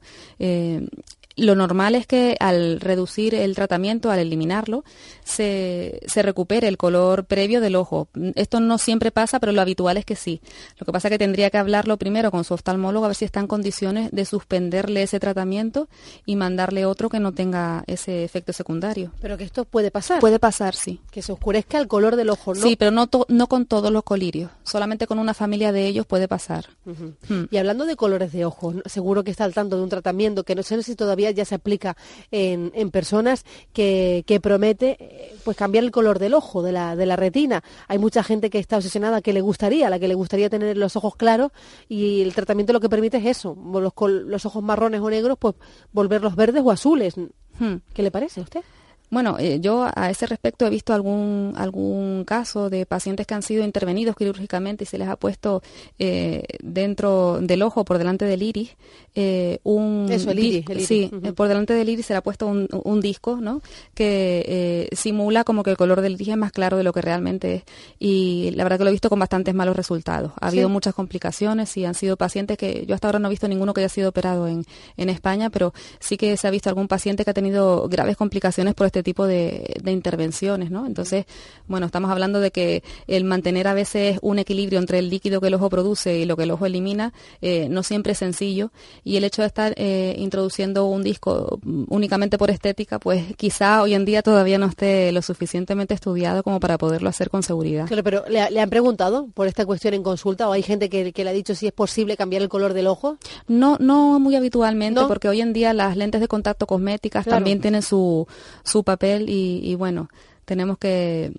lo 1.35 1.55
normal 1.55 1.95
es 1.95 2.07
que 2.07 2.37
al 2.39 2.79
reducir 2.79 3.35
el 3.35 3.55
tratamiento, 3.55 4.11
al 4.11 4.19
eliminarlo, 4.19 4.83
se, 5.23 5.99
se, 6.05 6.21
recupere 6.21 6.67
el 6.67 6.77
color 6.77 7.25
previo 7.25 7.61
del 7.61 7.75
ojo. 7.75 8.07
Esto 8.35 8.59
no 8.59 8.77
siempre 8.77 9.11
pasa, 9.11 9.39
pero 9.39 9.51
lo 9.51 9.61
habitual 9.61 9.97
es 9.97 10.05
que 10.05 10.15
sí. 10.15 10.41
Lo 10.79 10.85
que 10.85 10.91
pasa 10.91 11.07
es 11.07 11.11
que 11.11 11.17
tendría 11.17 11.49
que 11.49 11.57
hablarlo 11.57 11.97
primero 11.97 12.31
con 12.31 12.43
su 12.43 12.53
oftalmólogo 12.53 13.05
a 13.05 13.09
ver 13.09 13.15
si 13.15 13.25
está 13.25 13.39
en 13.39 13.47
condiciones 13.47 14.11
de 14.11 14.25
suspenderle 14.25 15.03
ese 15.03 15.19
tratamiento 15.19 15.89
y 16.25 16.35
mandarle 16.35 16.85
otro 16.85 17.09
que 17.09 17.19
no 17.19 17.33
tenga 17.33 17.83
ese 17.87 18.23
efecto 18.23 18.53
secundario. 18.53 19.11
Pero 19.21 19.37
que 19.37 19.43
esto 19.43 19.65
puede 19.65 19.91
pasar. 19.91 20.19
Puede 20.19 20.39
pasar, 20.39 20.75
sí. 20.75 21.01
Que 21.11 21.21
se 21.21 21.31
oscurezca 21.31 21.79
el 21.79 21.87
color 21.87 22.15
del 22.15 22.29
ojo, 22.29 22.53
¿no? 22.53 22.61
Sí, 22.61 22.75
pero 22.75 22.91
no, 22.91 23.09
no 23.27 23.47
con 23.47 23.65
todos 23.65 23.91
los 23.91 24.03
colirios. 24.03 24.51
Solamente 24.63 25.07
con 25.07 25.19
una 25.19 25.33
familia 25.33 25.71
de 25.71 25.85
ellos 25.87 26.05
puede 26.05 26.27
pasar. 26.27 26.65
Hmm. 26.85 27.45
Y 27.51 27.57
hablando 27.57 27.85
de 27.85 27.95
colores 27.95 28.31
de 28.31 28.45
ojo, 28.45 28.73
seguro 28.85 29.23
que 29.23 29.31
está 29.31 29.43
al 29.43 29.53
tanto 29.53 29.77
de 29.77 29.83
un 29.83 29.89
tratamiento 29.89 30.43
que 30.43 30.55
no 30.55 30.63
sé 30.63 30.81
si 30.83 30.95
todavía 30.95 31.24
ya 31.31 31.45
se 31.45 31.55
aplica 31.55 31.95
en, 32.31 32.71
en 32.75 32.91
personas 32.91 33.45
que, 33.73 34.23
que, 34.25 34.39
promete 34.39 34.97
eh, 34.99 35.35
pues 35.43 35.57
cambiar 35.57 35.83
el 35.83 35.91
color 35.91 36.19
del 36.19 36.33
ojo, 36.33 36.61
de 36.61 36.71
la, 36.71 36.95
de 36.95 37.05
la 37.05 37.15
retina. 37.15 37.63
Hay 37.87 37.97
mucha 37.97 38.23
gente 38.23 38.49
que 38.49 38.59
está 38.59 38.77
obsesionada 38.77 39.21
que 39.21 39.33
le 39.33 39.41
gustaría, 39.41 39.87
a 39.87 39.89
la 39.89 39.99
que 39.99 40.07
le 40.07 40.15
gustaría 40.15 40.49
tener 40.49 40.77
los 40.77 40.95
ojos 40.95 41.15
claros 41.15 41.51
y 41.87 42.21
el 42.21 42.33
tratamiento 42.33 42.73
lo 42.73 42.79
que 42.79 42.89
permite 42.89 43.17
es 43.17 43.25
eso, 43.25 43.55
los, 43.55 43.93
los 43.99 44.45
ojos 44.45 44.63
marrones 44.63 45.01
o 45.01 45.09
negros, 45.09 45.37
pues 45.39 45.55
volverlos 45.91 46.35
verdes 46.35 46.63
o 46.63 46.71
azules. 46.71 47.15
Hmm. 47.59 47.75
¿Qué 47.93 48.03
le 48.03 48.11
parece 48.11 48.41
a 48.41 48.43
usted? 48.43 48.61
Bueno, 49.09 49.37
eh, 49.39 49.59
yo 49.61 49.87
a 49.95 50.09
ese 50.09 50.25
respecto 50.25 50.65
he 50.65 50.69
visto 50.69 50.93
algún 50.93 51.53
algún 51.55 52.23
caso 52.25 52.69
de 52.69 52.85
pacientes 52.85 53.25
que 53.27 53.33
han 53.33 53.41
sido 53.43 53.63
intervenidos 53.63 54.15
quirúrgicamente 54.15 54.83
y 54.83 54.87
se 54.87 54.97
les 54.97 55.07
ha 55.07 55.15
puesto 55.15 55.61
eh, 55.99 56.43
dentro 56.61 57.39
del 57.41 57.61
ojo, 57.61 57.85
por 57.85 57.97
delante 57.97 58.25
del 58.25 58.41
iris, 58.43 58.75
eh, 59.13 59.59
un 59.63 60.07
Eso, 60.09 60.31
el 60.31 60.39
iris, 60.39 60.65
el 60.69 60.77
iris. 60.77 60.87
sí, 60.87 61.11
por 61.35 61.47
delante 61.47 61.73
del 61.73 61.87
iris 61.89 62.07
se 62.07 62.13
le 62.13 62.17
ha 62.17 62.23
puesto 62.23 62.47
un, 62.47 62.67
un 62.83 62.99
disco, 63.01 63.37
¿no? 63.39 63.61
Que 63.93 64.43
eh, 64.47 64.95
simula 64.95 65.43
como 65.43 65.63
que 65.63 65.69
el 65.69 65.77
color 65.77 66.01
del 66.01 66.13
iris 66.13 66.29
es 66.29 66.37
más 66.37 66.51
claro 66.51 66.75
de 66.77 66.83
lo 66.83 66.91
que 66.91 67.01
realmente 67.01 67.55
es 67.55 67.63
y 67.99 68.51
la 68.55 68.63
verdad 68.63 68.79
que 68.79 68.83
lo 68.85 68.89
he 68.89 68.93
visto 68.93 69.09
con 69.09 69.19
bastantes 69.19 69.53
malos 69.53 69.75
resultados. 69.75 70.31
Ha 70.41 70.47
habido 70.47 70.67
Sí. 70.67 70.73
muchas 70.73 70.93
complicaciones 70.95 71.75
y 71.77 71.85
han 71.85 71.93
sido 71.95 72.17
pacientes 72.17 72.57
que 72.57 72.85
yo 72.87 72.95
hasta 72.95 73.07
ahora 73.07 73.19
no 73.19 73.27
he 73.27 73.29
visto 73.31 73.47
ninguno 73.47 73.73
que 73.73 73.81
haya 73.81 73.89
sido 73.89 74.09
operado 74.09 74.47
en, 74.47 74.65
en 74.97 75.09
España, 75.09 75.49
pero 75.49 75.73
sí 75.99 76.17
que 76.17 76.35
se 76.37 76.47
ha 76.47 76.51
visto 76.51 76.69
algún 76.69 76.87
paciente 76.87 77.23
que 77.23 77.31
ha 77.31 77.33
tenido 77.33 77.87
graves 77.87 78.17
complicaciones 78.17 78.73
por 78.73 78.87
este 78.87 78.94
tipo 79.03 79.27
de, 79.27 79.75
de 79.83 79.91
intervenciones, 79.91 80.71
¿no? 80.71 80.85
Entonces, 80.85 81.25
bueno, 81.67 81.85
estamos 81.85 82.11
hablando 82.11 82.39
de 82.39 82.51
que 82.51 82.83
el 83.07 83.23
mantener 83.23 83.67
a 83.67 83.73
veces 83.73 84.19
un 84.21 84.39
equilibrio 84.39 84.79
entre 84.79 84.99
el 84.99 85.09
líquido 85.09 85.41
que 85.41 85.47
el 85.47 85.53
ojo 85.53 85.69
produce 85.69 86.17
y 86.19 86.25
lo 86.25 86.35
que 86.37 86.43
el 86.43 86.51
ojo 86.51 86.65
elimina 86.65 87.13
eh, 87.41 87.67
no 87.69 87.83
siempre 87.83 88.13
es 88.13 88.17
sencillo 88.19 88.71
y 89.03 89.17
el 89.17 89.23
hecho 89.23 89.41
de 89.41 89.47
estar 89.47 89.73
eh, 89.77 90.15
introduciendo 90.17 90.85
un 90.85 91.03
disco 91.03 91.59
únicamente 91.87 92.37
por 92.37 92.49
estética, 92.51 92.99
pues 92.99 93.35
quizá 93.35 93.81
hoy 93.81 93.93
en 93.93 94.05
día 94.05 94.21
todavía 94.21 94.57
no 94.57 94.67
esté 94.67 95.11
lo 95.11 95.21
suficientemente 95.21 95.93
estudiado 95.93 96.43
como 96.43 96.59
para 96.59 96.77
poderlo 96.77 97.09
hacer 97.09 97.29
con 97.29 97.43
seguridad. 97.43 97.87
Claro, 97.87 98.03
pero 98.03 98.23
¿le, 98.29 98.49
le 98.51 98.61
han 98.61 98.69
preguntado 98.69 99.27
por 99.33 99.47
esta 99.47 99.65
cuestión 99.65 99.93
en 99.93 100.03
consulta 100.03 100.47
o 100.49 100.51
hay 100.51 100.63
gente 100.63 100.89
que, 100.89 101.11
que 101.13 101.23
le 101.23 101.29
ha 101.29 101.33
dicho 101.33 101.55
si 101.55 101.67
es 101.67 101.73
posible 101.73 102.17
cambiar 102.17 102.41
el 102.41 102.49
color 102.49 102.73
del 102.73 102.87
ojo? 102.87 103.17
No, 103.47 103.77
no 103.79 104.19
muy 104.19 104.35
habitualmente, 104.35 105.01
¿No? 105.01 105.07
porque 105.07 105.27
hoy 105.29 105.41
en 105.41 105.53
día 105.53 105.73
las 105.73 105.97
lentes 105.97 106.21
de 106.21 106.27
contacto 106.27 106.65
cosméticas 106.67 107.23
Claro. 107.25 107.37
también 107.37 107.59
tienen 107.61 107.81
su, 107.81 108.27
su 108.63 108.83
papel 108.85 109.29
y, 109.29 109.59
y 109.63 109.75
bueno, 109.75 110.09
tenemos 110.45 110.77
que 110.77 111.33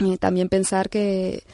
eh, 0.00 0.18
también 0.18 0.48
pensar 0.48 0.90
que 0.90 1.44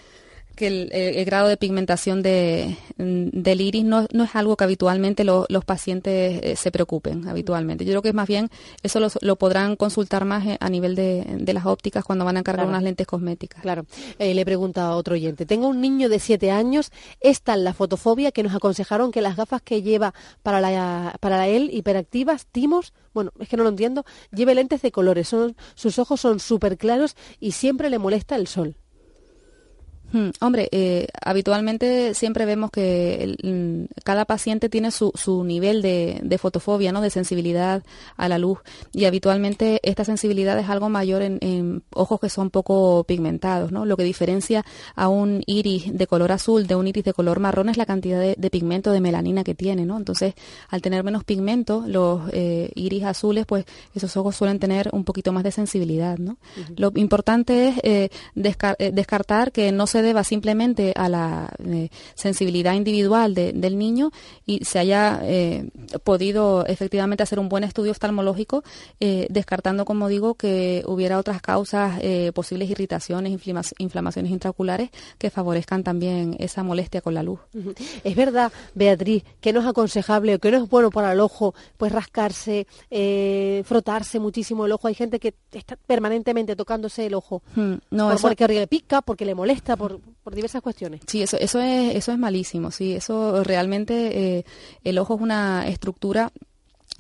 que 0.59 0.67
el, 0.67 0.89
el- 0.93 1.17
el 1.17 1.25
grado 1.25 1.49
de 1.49 1.57
pigmentación 1.57 2.23
de, 2.23 2.77
mm, 2.99 3.29
del 3.33 3.61
iris 3.61 3.85
no, 3.85 4.07
no 4.13 4.25
es 4.25 4.35
algo 4.35 4.57
que 4.57 4.65
habitualmente 4.65 5.25
lo- 5.25 5.47
los 5.49 5.65
pacientes 5.65 6.41
eh, 6.43 6.57
se 6.57 6.71
preocupen 6.71 7.27
habitualmente. 7.29 7.85
Yo 7.85 7.93
creo 7.93 8.03
que 8.03 8.09
es 8.11 8.15
más 8.15 8.29
bien 8.29 8.51
eso 8.83 9.01
lo, 9.01 9.09
lo 9.23 9.37
podrán 9.37 9.77
consultar 9.77 10.25
más 10.25 10.45
eh, 10.47 10.57
a 10.61 10.69
nivel 10.69 10.95
de, 10.95 11.25
de 11.39 11.53
las 11.55 11.65
ópticas 11.65 12.05
cuando 12.05 12.25
van 12.25 12.37
a 12.37 12.41
encargar 12.41 12.59
Claro. 12.67 12.71
unas 12.71 12.83
lentes 12.83 13.07
cosméticas. 13.07 13.63
Claro. 13.63 13.87
Eh, 14.19 14.35
le 14.35 14.45
pregunta 14.45 14.87
a 14.89 14.97
otro 14.97 15.15
oyente. 15.15 15.47
Tengo 15.47 15.69
un 15.69 15.81
niño 15.81 16.09
de 16.09 16.19
7 16.19 16.51
años. 16.51 16.91
Es 17.21 17.41
tal 17.43 17.63
la 17.65 17.73
fotofobia 17.73 18.33
que 18.33 18.43
nos 18.43 18.55
aconsejaron 18.55 19.13
que 19.13 19.23
las 19.23 19.37
gafas 19.37 19.63
que 19.63 19.81
lleva 19.83 20.13
para 20.43 20.61
la, 20.61 21.17
para 21.21 21.47
él 21.47 21.71
hiperactivas, 21.73 22.47
timos, 22.47 22.93
bueno, 23.15 23.31
es 23.39 23.49
que 23.49 23.57
no 23.57 23.63
lo 23.63 23.69
entiendo, 23.69 24.05
lleve 24.33 24.55
lentes 24.55 24.83
de 24.83 24.91
colores. 24.91 25.29
Son, 25.29 25.57
sus 25.75 25.99
ojos 25.99 26.21
son 26.21 26.41
súper 26.41 26.77
claros 26.77 27.15
y 27.39 27.53
siempre 27.53 27.91
le 27.91 27.99
molesta 27.99 28.35
el 28.37 28.47
sol. 28.49 28.77
Hmm, 30.11 30.31
Hombre, 30.41 30.69
eh, 30.73 31.07
habitualmente 31.23 32.15
siempre 32.15 32.47
vemos 32.47 32.71
que 32.71 33.23
el- 33.23 33.39
mm, 33.91 34.01
cada 34.05 34.25
paciente 34.25 34.69
tiene 34.71 34.91
su, 34.91 35.13
su 35.15 35.45
nivel 35.45 35.83
de, 35.83 36.19
de 36.23 36.39
fotofobia, 36.39 36.93
¿no? 36.93 37.03
de 37.03 37.11
sensibilidad 37.11 37.83
a 38.17 38.29
la 38.29 38.39
luz 38.39 38.59
y 38.93 39.05
habitualmente 39.05 39.81
esta 39.83 40.05
sensibilidad 40.07 40.59
es 40.59 40.71
algo 40.71 40.89
mayor 40.89 41.21
en, 41.21 41.39
en 41.43 41.83
ojos 41.93 42.21
que 42.21 42.31
son 42.31 42.49
poco 42.49 43.05
pigmentados. 43.05 43.71
¿no? 43.71 43.85
Lo 43.85 43.99
que 43.99 44.03
diferencia 44.05 44.65
a 44.97 45.09
un 45.09 45.43
iris 45.47 45.93
de 45.97 46.07
color 46.07 46.33
azul 46.33 46.67
de 46.67 46.75
un 46.75 46.87
iris 46.89 47.05
de 47.05 47.13
color 47.13 47.39
marrón 47.39 47.69
es 47.69 47.77
la 47.77 47.85
cantidad 47.85 48.19
de, 48.19 48.35
de 48.39 48.51
pigmento 48.51 48.93
de 48.93 49.01
melanina 49.03 49.45
que 49.45 49.55
tiene. 49.55 49.85
¿no? 49.85 49.99
Entonces, 49.99 50.33
al 50.71 50.81
tener 50.81 51.05
menos 51.05 51.25
pigmento, 51.25 51.85
los 51.87 52.23
eh, 52.33 52.71
iris 52.77 53.05
azules, 53.05 53.45
pues 53.45 53.67
esos 53.95 54.17
ojos 54.17 54.35
suelen 54.37 54.59
tener 54.59 54.89
un 54.93 55.05
poquito 55.05 55.33
más 55.33 55.45
de 55.45 55.51
sensibilidad. 55.53 56.17
¿no? 56.17 56.39
Lo 56.77 56.93
importante 56.95 57.69
es 57.69 57.77
eh, 57.83 58.11
descar- 58.35 58.77
eh, 58.79 58.91
descartar 58.91 59.53
que 59.53 59.71
no 59.71 59.87
se 59.87 59.98
deba 60.03 60.25
simplemente 60.25 60.93
a 60.97 61.09
la 61.09 61.51
eh, 61.65 61.89
sensibilidad 62.15 62.75
individual 62.75 63.35
de- 63.35 63.53
del 63.53 63.79
niño 63.79 64.11
y 64.47 64.65
se 64.65 64.79
haya 64.79 65.21
eh, 65.23 65.69
podido 66.05 66.65
efectivamente 66.67 67.23
hacer 67.23 67.39
un 67.39 67.49
buen 67.49 67.65
estudio 67.65 67.91
oftalmológico, 67.93 68.63
eh, 69.01 69.27
descartando, 69.31 69.85
como 69.85 70.09
digo, 70.09 70.35
que 70.35 70.83
hubiera 70.87 71.19
otras 71.19 71.41
causas, 71.43 72.01
posibles 72.35 72.71
irritaciones, 72.71 73.33
inflama- 73.33 73.63
inflamaciones 73.79 74.31
intraoculares 74.33 74.91
que 75.19 75.31
favorezcan 75.31 75.83
también 75.85 76.37
esa 76.39 76.63
molestia 76.63 77.01
con 77.01 77.15
la 77.15 77.23
luz. 77.23 77.41
Es 78.05 78.17
verdad, 78.17 78.53
Beatriz, 78.75 79.25
que 79.41 79.53
no 79.53 79.61
es 79.61 79.67
aconsejable 79.67 80.35
o 80.35 80.39
que 80.39 80.51
no 80.51 80.59
es 80.63 80.69
bueno 80.69 80.91
para 80.91 81.13
el 81.13 81.21
ojo, 81.21 81.55
pues 81.77 81.93
rascarse, 81.93 82.67
frotarse 83.65 84.19
muchísimo 84.19 84.67
el 84.67 84.73
ojo. 84.73 84.89
Hay 84.89 84.95
gente 84.95 85.19
que 85.19 85.35
está 85.53 85.77
permanentemente 85.87 86.57
tocándose 86.57 87.07
el 87.07 87.15
ojo. 87.15 87.43
Hmm, 87.55 87.75
No, 87.91 88.07
por- 88.07 88.15
eso- 88.15 88.29
porque 88.29 88.49
le 88.49 88.67
pica, 88.67 89.03
porque 89.03 89.25
le 89.25 89.35
molesta, 89.35 89.77
por, 89.77 89.88
por 90.23 90.35
diversas 90.35 90.63
cuestiones. 90.63 91.01
Sí, 91.07 91.23
eso, 91.23 91.37
eso 91.39 91.61
es, 91.61 91.95
eso 91.97 92.13
es 92.13 92.19
malísimo, 92.19 92.71
sí, 92.71 92.95
eso 92.95 93.43
realmente, 93.45 94.39
eh, 94.39 94.45
el 94.85 94.99
ojo 94.99 95.15
es 95.15 95.21
una 95.21 95.67
estructura 95.69 96.33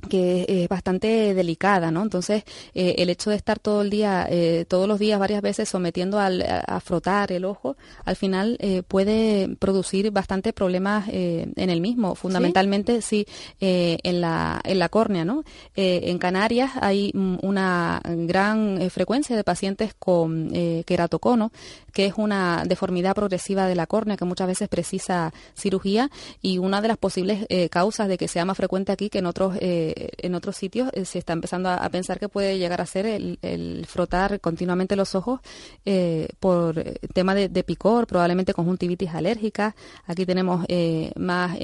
que 0.08 0.46
es 0.48 0.68
bastante 0.68 1.34
delicada, 1.34 1.90
¿no? 1.90 2.02
Entonces, 2.02 2.44
eh, 2.74 2.94
el 2.98 3.10
hecho 3.10 3.30
de 3.30 3.36
estar 3.36 3.58
todo 3.58 3.82
el 3.82 3.90
día, 3.90 4.26
eh, 4.30 4.64
todos 4.68 4.86
los 4.86 4.98
días, 5.00 5.18
varias 5.18 5.42
veces 5.42 5.68
sometiendo 5.68 6.20
al- 6.20 6.42
a, 6.42 6.78
frotar 6.80 7.32
el 7.32 7.44
ojo, 7.44 7.76
al 8.04 8.14
final 8.14 8.56
eh, 8.60 8.82
puede 8.86 9.48
producir 9.56 10.10
bastante 10.12 10.52
problemas 10.52 11.08
eh, 11.10 11.48
en 11.56 11.70
el 11.70 11.80
mismo, 11.80 12.14
fundamentalmente 12.14 13.02
sí, 13.02 13.26
eh, 13.60 13.98
en 14.04 14.20
la 14.20 14.60
en 14.64 14.78
la 14.78 14.88
córnea, 14.88 15.24
¿no? 15.24 15.42
Eh, 15.74 16.02
en 16.04 16.18
Canarias 16.18 16.70
hay 16.80 17.10
mm, 17.12 17.38
una 17.42 18.00
gran 18.04 18.80
eh, 18.80 18.90
frecuencia 18.90 19.34
de 19.36 19.42
pacientes 19.44 19.94
con 19.98 20.50
eh, 20.54 20.84
queratocono, 20.86 21.50
que 21.92 22.06
es 22.06 22.14
una 22.16 22.62
deformidad 22.66 23.14
progresiva 23.16 23.66
de 23.66 23.74
la 23.74 23.86
córnea 23.88 24.16
que 24.16 24.24
muchas 24.24 24.46
veces 24.46 24.68
precisa 24.68 25.32
cirugía 25.56 26.08
y 26.40 26.58
una 26.58 26.80
de 26.80 26.88
las 26.88 26.98
posibles 26.98 27.46
eh, 27.48 27.68
causas 27.68 28.06
de 28.08 28.16
que 28.16 28.28
sea 28.28 28.44
más 28.44 28.56
frecuente 28.56 28.92
aquí 28.92 29.10
que 29.10 29.18
en 29.18 29.26
otros 29.26 29.56
eh, 29.96 30.08
en 30.18 30.34
otros 30.34 30.56
sitios 30.56 30.90
eh, 30.92 31.04
se 31.04 31.18
está 31.18 31.32
empezando 31.32 31.68
a, 31.68 31.76
a 31.76 31.88
pensar 31.90 32.18
que 32.18 32.28
puede 32.28 32.58
llegar 32.58 32.80
a 32.80 32.86
ser 32.86 33.06
el, 33.06 33.38
el 33.42 33.86
frotar 33.86 34.40
continuamente 34.40 34.96
los 34.96 35.14
ojos 35.14 35.40
eh, 35.84 36.28
por 36.40 36.78
eh, 36.78 36.94
tema 37.14 37.34
de, 37.34 37.48
de 37.48 37.64
picor, 37.64 38.06
probablemente 38.06 38.54
conjuntivitis 38.54 39.10
alérgica. 39.14 39.74
Aquí 40.06 40.24
tenemos 40.26 40.64
eh, 40.68 41.12
más 41.16 41.56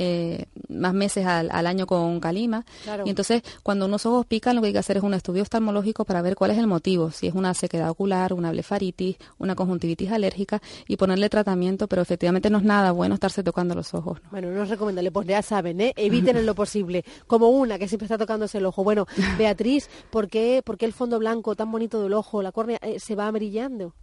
más 0.69 0.95
meses 0.95 1.27
al, 1.27 1.51
al 1.51 1.67
año 1.67 1.87
con 1.87 2.21
calima 2.21 2.65
Claro. 2.85 3.05
y 3.07 3.11
entonces 3.11 3.43
cuando 3.63 3.87
unos 3.87 4.05
ojos 4.07 4.27
pican 4.27 4.57
lo 4.57 4.63
que 4.63 4.69
hay 4.69 4.73
que 4.73 4.79
hacer 4.79 4.97
es 4.97 5.03
un 5.03 5.15
estudio 5.15 5.43
oftalmológico 5.43 6.05
para 6.05 6.23
ver 6.23 6.35
cuál 6.35 6.51
es 6.51 6.59
el 6.59 6.67
motivo, 6.67 7.11
si 7.11 7.27
es 7.27 7.35
una 7.35 7.55
sequedad 7.55 7.91
ocular, 7.91 8.33
una 8.33 8.51
blefaritis, 8.51 9.17
una 9.39 9.55
conjuntivitis 9.55 10.11
alérgica 10.13 10.61
y 10.89 10.97
ponerle 10.97 11.29
tratamiento, 11.29 11.87
pero 11.89 12.03
efectivamente 12.03 12.51
no 12.51 12.59
es 12.59 12.65
nada 12.65 12.93
bueno 12.93 13.15
estarse 13.15 13.43
tocando 13.43 13.75
los 13.75 13.95
ojos. 13.95 14.21
¿no? 14.23 14.31
Bueno, 14.31 14.51
no 14.51 14.63
es 14.63 14.69
recomendable, 14.69 15.11
pues 15.11 15.27
ya 15.27 15.43
saben, 15.43 15.81
eviten 15.97 16.37
en 16.37 16.47
lo 16.47 16.55
posible. 16.55 17.05
Como 17.27 17.49
una 17.49 17.79
que 17.79 17.89
siempre 17.89 18.07
está 18.07 18.14
tocándose 18.19 18.59
el 18.59 18.67
ojo. 18.67 18.85
Bueno, 18.85 19.07
Beatriz, 19.39 19.89
¿por 20.11 20.29
qué, 20.29 20.63
por 20.65 20.79
qué 20.79 20.87
el 20.87 20.93
fondo 20.93 21.19
blanco 21.19 21.55
tan 21.55 21.71
bonito 21.71 22.03
del 22.03 22.13
ojo, 22.13 22.43
la 22.43 22.53
córnea, 22.53 22.79
eh, 22.83 22.99
se 23.01 23.15
va 23.15 23.27
amarillando? 23.27 23.95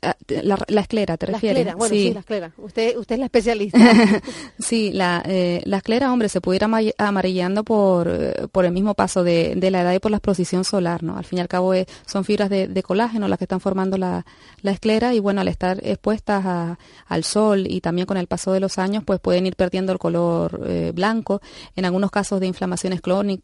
Ah, 0.00 0.14
La, 0.28 0.56
la 0.68 0.80
esclera, 0.82 1.16
¿te 1.16 1.26
La 1.26 1.32
refieres? 1.32 1.58
esclera, 1.58 1.76
bueno, 1.76 1.94
sí. 1.94 2.12
la 2.14 2.20
esclera. 2.20 2.52
Usted, 2.58 2.96
usted 2.96 3.14
es 3.16 3.18
la 3.18 3.24
especialista. 3.26 3.78
Sí, 4.58 4.92
la, 4.92 5.22
eh, 5.24 5.62
la 5.64 5.78
esclera, 5.78 6.12
hombre, 6.12 6.28
se 6.28 6.40
puede 6.40 6.56
ir 6.56 6.64
ama- 6.64 6.80
amarillando 6.98 7.64
por, 7.64 8.08
eh, 8.08 8.46
por 8.52 8.64
el 8.64 8.72
mismo 8.72 8.94
paso 8.94 9.24
de, 9.24 9.54
de 9.56 9.70
la 9.70 9.82
edad 9.82 9.92
y 9.94 9.98
por 9.98 10.10
la 10.10 10.18
exposición 10.18 10.64
solar, 10.64 11.02
¿no? 11.02 11.16
Al 11.16 11.24
fin 11.24 11.38
y 11.38 11.40
al 11.40 11.48
cabo 11.48 11.74
eh, 11.74 11.86
son 12.06 12.24
fibras 12.24 12.50
de, 12.50 12.68
de 12.68 12.82
colágeno 12.82 13.26
las 13.28 13.38
que 13.38 13.44
están 13.44 13.60
formando 13.60 13.96
la, 13.98 14.24
la 14.62 14.70
esclera 14.72 15.14
y 15.14 15.20
bueno, 15.20 15.40
al 15.40 15.48
estar 15.48 15.78
expuestas 15.82 16.44
a- 16.44 16.78
al 17.06 17.24
sol 17.24 17.66
y 17.68 17.80
también 17.80 18.06
con 18.06 18.16
el 18.18 18.26
paso 18.26 18.52
de 18.52 18.60
los 18.60 18.78
años, 18.78 19.02
pues 19.04 19.20
pueden 19.20 19.46
ir 19.46 19.56
perdiendo 19.56 19.92
el 19.92 19.98
color 19.98 20.60
eh, 20.66 20.92
blanco. 20.94 21.40
En 21.76 21.84
algunos 21.84 22.10
casos 22.10 22.40
de 22.40 22.46
inflamaciones 22.46 23.00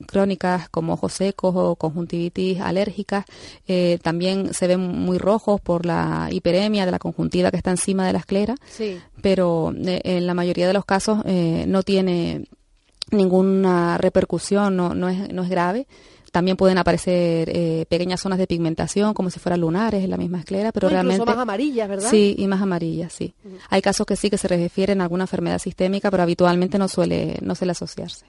crónicas 0.07 0.69
como 0.69 0.95
ojos 0.95 1.13
secos 1.15 1.55
o 1.57 1.77
conjuntivitis 1.77 2.61
alérgicas, 2.61 3.25
eh, 3.67 3.99
también 4.03 4.53
se 4.55 4.67
ven 4.67 4.81
muy 4.81 5.19
rojos 5.19 5.61
por 5.61 5.87
la 5.87 6.29
hiperemia 6.45 6.85
de 6.85 6.93
la 6.93 6.99
conjuntiva 6.99 7.51
que 7.51 7.57
está 7.57 7.71
encima 7.71 8.07
de 8.07 8.13
la 8.13 8.19
esclera 8.19 8.55
sí. 8.69 9.01
pero 9.23 9.73
eh, 9.75 10.01
en 10.05 10.27
la 10.27 10.35
mayoría 10.35 10.67
de 10.67 10.75
los 10.75 10.85
casos 10.85 11.23
eh, 11.25 11.65
no 11.67 11.83
tiene 11.83 12.47
ninguna 13.11 13.97
repercusión, 13.99 14.77
no, 14.77 14.95
no, 14.95 15.09
es, 15.09 15.33
no 15.33 15.43
es 15.43 15.49
grave. 15.49 15.87
También 16.35 16.57
pueden 16.57 16.79
aparecer 16.79 17.49
eh, 17.49 17.87
pequeñas 17.89 18.21
zonas 18.21 18.41
de 18.41 18.49
pigmentación, 18.49 19.15
como 19.15 19.31
si 19.31 19.39
fueran 19.39 19.61
lunares 19.61 20.03
en 20.03 20.11
la 20.11 20.17
misma 20.17 20.41
esclera, 20.41 20.73
pero 20.73 20.89
incluso 20.89 21.03
realmente... 21.05 21.25
más 21.25 21.39
amarillas, 21.39 21.89
¿verdad? 21.89 22.11
Sí, 22.11 22.35
y 22.37 22.49
más 22.49 22.61
amarillas, 22.61 23.13
sí. 23.13 23.35
Hay 23.71 23.81
casos 23.81 24.05
que 24.05 24.17
sí 24.17 24.31
que 24.31 24.37
se 24.37 24.49
refieren 24.49 25.01
a 25.01 25.05
alguna 25.05 25.23
enfermedad 25.23 25.61
sistémica, 25.61 26.11
pero 26.11 26.25
habitualmente 26.25 26.77
no 26.77 26.89
suele, 26.89 27.39
no 27.41 27.55
suele 27.55 27.71
asociarse. 27.71 28.27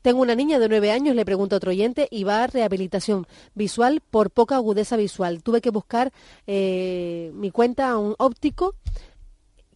Tengo 0.00 0.22
una 0.22 0.34
niña 0.34 0.58
de 0.58 0.70
nueve 0.70 0.90
años, 0.90 1.14
le 1.14 1.26
pregunto 1.26 1.54
a 1.54 1.58
otro 1.58 1.72
oyente, 1.72 2.08
y 2.10 2.24
va 2.24 2.44
a 2.44 2.46
rehabilitación 2.46 3.26
visual 3.54 4.00
por 4.10 4.30
poca 4.30 4.56
agudeza 4.56 4.96
visual. 4.96 5.42
Tuve 5.42 5.60
que 5.60 5.68
buscar 5.68 6.14
eh, 6.46 7.30
mi 7.34 7.50
cuenta 7.50 7.90
a 7.90 7.98
un 7.98 8.14
óptico 8.16 8.74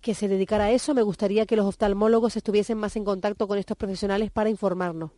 que 0.00 0.14
se 0.14 0.26
dedicara 0.26 0.64
a 0.64 0.70
eso. 0.70 0.94
Me 0.94 1.02
gustaría 1.02 1.44
que 1.44 1.56
los 1.56 1.66
oftalmólogos 1.66 2.34
estuviesen 2.34 2.78
más 2.78 2.96
en 2.96 3.04
contacto 3.04 3.46
con 3.46 3.58
estos 3.58 3.76
profesionales 3.76 4.30
para 4.30 4.48
informarnos. 4.48 5.10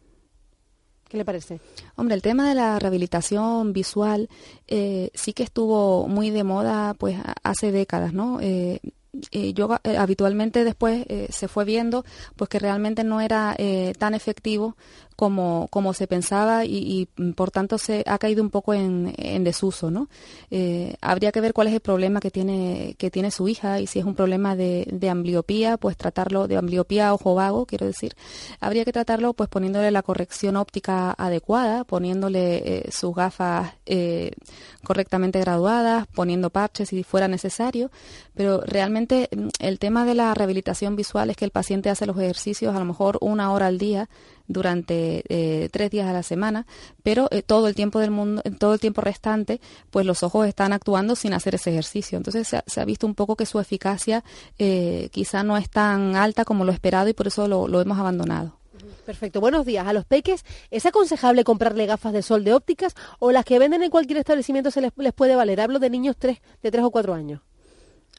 ¿Qué 1.09 1.17
le 1.17 1.25
parece? 1.25 1.61
Hombre, 1.97 2.15
el 2.15 2.23
tema 2.23 2.49
de 2.49 2.55
la 2.55 2.79
rehabilitación 2.79 3.73
visual 3.73 4.29
eh, 4.67 5.11
sí 5.15 5.33
que 5.33 5.43
estuvo 5.43 6.07
muy 6.07 6.31
de 6.31 6.45
moda 6.45 6.95
pues 6.95 7.17
hace 7.43 7.73
décadas, 7.73 8.13
¿no? 8.13 8.41
Eh, 8.43 8.81
eh, 9.33 9.55
yo 9.55 9.71
habitualmente 9.99 10.65
después 10.65 11.07
se 11.31 11.49
fue 11.49 11.65
viendo 11.65 12.05
pues 12.37 12.51
que 12.51 12.59
realmente 12.59 13.05
no 13.05 13.23
era 13.23 13.57
tan 13.99 14.15
efectivo 14.15 14.77
como, 15.19 15.67
como 15.73 15.95
se 15.95 16.07
pensaba 16.07 16.65
y, 16.65 17.09
mm, 17.17 17.33
por 17.33 17.51
tanto 17.51 17.77
se 17.77 18.05
ha 18.07 18.19
caído 18.19 18.41
un 18.41 18.51
poco 18.51 18.73
en, 18.73 19.13
desuso, 19.43 19.91
¿no? 19.91 20.09
Eh, 20.53 20.95
habría 21.01 21.33
que 21.33 21.41
ver 21.41 21.53
cuál 21.53 21.67
es 21.67 21.75
el 21.75 21.81
problema 21.81 22.21
que 22.21 22.31
tiene, 22.31 22.95
que 22.99 23.11
tiene 23.11 23.33
su 23.33 23.49
hija 23.49 23.81
y 23.81 23.89
si 23.89 23.99
es 23.99 24.05
un 24.05 24.15
problema 24.15 24.55
de, 24.55 24.87
de 24.93 25.11
ambliopía, 25.11 25.77
pues 25.77 25.97
tratarlo, 25.97 26.47
de 26.47 26.57
ambliopía 26.57 27.13
ojo 27.13 27.35
vago, 27.35 27.67
quiero 27.67 27.85
decir, 27.85 28.15
habría 28.61 28.85
que 28.85 28.93
tratarlo 28.93 29.33
pues 29.33 29.49
poniéndole 29.49 29.91
la 29.91 30.03
corrección 30.03 30.55
óptica 30.55 31.17
adecuada, 31.19 31.83
poniéndole 31.83 32.63
eh, 32.65 32.89
sus 32.93 33.13
gafas 33.13 33.75
eh, 33.87 34.31
correctamente 34.85 35.41
graduadas, 35.41 36.07
poniendo 36.15 36.51
parches 36.51 36.91
si 36.91 37.03
fuera 37.03 37.27
necesario, 37.27 37.91
pero 38.37 38.61
realmente 38.61 39.29
mm, 39.37 39.49
el 39.59 39.81
tema 39.81 40.05
de 40.05 40.15
la 40.15 40.33
rehabilitación 40.33 40.95
visual 40.95 41.29
es 41.31 41.37
que 41.37 41.45
el 41.45 41.51
paciente 41.51 41.91
hace 41.91 42.07
los 42.07 42.17
ejercicios 42.19 42.77
a 42.77 42.79
lo 42.79 42.85
mejor 42.85 43.19
una 43.21 43.51
hora 43.51 43.67
al 43.67 43.79
día 43.79 44.09
durante 44.49 45.23
eh, 45.29 45.69
tres 45.71 45.91
días 45.91 46.09
a 46.09 46.13
la 46.13 46.23
semana, 46.23 46.67
pero 47.03 47.29
eh, 47.31 47.43
todo 47.43 47.69
el 47.69 47.75
tiempo 47.75 48.01
del 48.01 48.11
mundo, 48.11 48.43
todo 48.59 48.75
el 48.75 48.81
tiempo 48.81 49.03
restante, 49.03 49.61
pues 49.91 50.05
los 50.07 50.23
ojos 50.23 50.49
están 50.49 50.73
actuando 50.73 51.15
sin 51.15 51.35
hacer 51.35 51.55
ese 51.55 51.71
ejercicio. 51.71 52.17
Entonces 52.17 52.49
se 52.67 52.81
ha, 52.81 52.85
visto 52.85 53.07
un 53.07 53.15
poco 53.15 53.37
que 53.37 53.47
su 53.47 53.61
eficacia 53.61 54.25
eh, 54.59 55.11
quizá 55.13 55.45
no 55.45 55.57
es 55.57 55.69
tan 55.69 56.17
alta 56.17 56.45
como 56.45 56.65
lo 56.65 56.73
esperado 56.73 57.09
y 57.09 57.13
por 57.13 57.27
eso 57.27 57.47
lo, 57.47 57.81
hemos 57.81 57.99
abandonado. 57.99 58.57
Perfecto. 59.05 59.41
Buenos 59.41 59.65
días. 59.65 59.87
A 59.87 59.93
los 59.93 60.05
peques, 60.05 60.45
¿es 60.71 60.87
aconsejable 60.87 61.45
comprarle 61.45 61.87
gafas 61.87 62.13
de 62.13 62.23
sol 62.23 62.45
de 62.45 62.53
ópticas 62.53 62.95
o 63.19 63.33
las 63.33 63.45
que 63.45 63.59
venden 63.59 63.83
en 63.83 63.91
cualquier 63.91 64.19
establecimiento 64.19 64.71
se 64.71 64.81
les, 64.81 64.93
puede 65.15 65.37
valer? 65.37 65.61
Hablo 65.61 65.79
de 65.79 65.91
niños 65.91 66.17
tres, 66.19 66.41
de 66.63 66.71
tres 66.71 66.85
o 66.85 66.91
cuatro 66.91 67.15
años. 67.15 67.41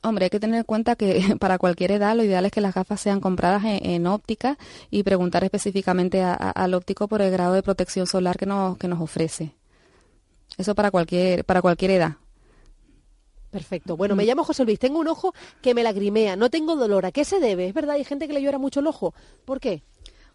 Hombre, 0.02 0.26
hay 0.26 0.30
que 0.30 0.40
tener 0.40 0.60
en 0.60 0.64
cuenta 0.64 0.96
que 0.96 1.36
para 1.40 1.58
cualquier 1.58 1.92
edad 1.92 2.16
lo 2.16 2.24
ideal 2.24 2.46
es 2.46 2.52
que 2.52 2.62
las 2.62 2.74
gafas 2.74 3.02
sean 3.02 3.20
compradas 3.20 3.64
en, 3.66 4.08
óptica 4.08 4.58
y 4.90 5.04
preguntar 5.04 5.44
específicamente 5.44 6.24
al 6.24 6.74
óptico 6.74 7.08
por 7.08 7.22
el 7.22 7.32
grado 7.32 7.54
de 7.54 7.64
protección 7.64 8.08
solar 8.08 8.38
que 8.38 8.46
nos, 8.46 8.78
que 8.78 8.88
nos 8.88 9.02
ofrece. 9.02 9.52
Eso 10.58 10.76
para 10.76 10.92
cualquier, 10.92 11.46
para 11.46 11.62
cualquier 11.62 11.92
edad. 11.92 12.18
Perfecto. 13.52 13.98
Bueno, 13.98 14.16
me 14.16 14.24
mm. 14.24 14.28
llamo 14.28 14.44
José 14.44 14.64
Luis. 14.64 14.80
Tengo 14.80 15.00
un 15.00 15.08
ojo 15.08 15.34
que 15.62 15.74
me 15.74 15.84
lagrimea. 15.84 16.36
No 16.36 16.50
tengo 16.50 16.76
dolor. 16.76 17.06
¿A 17.06 17.12
qué 17.12 17.26
se 17.26 17.40
debe? 17.40 17.68
Es 17.68 17.74
verdad, 17.74 17.96
hay 17.96 18.04
gente 18.04 18.28
que 18.28 18.34
le 18.34 18.42
llora 18.42 18.60
mucho 18.60 18.80
el 18.80 18.88
ojo. 18.88 19.14
¿Por 19.46 19.60
qué? 19.60 19.82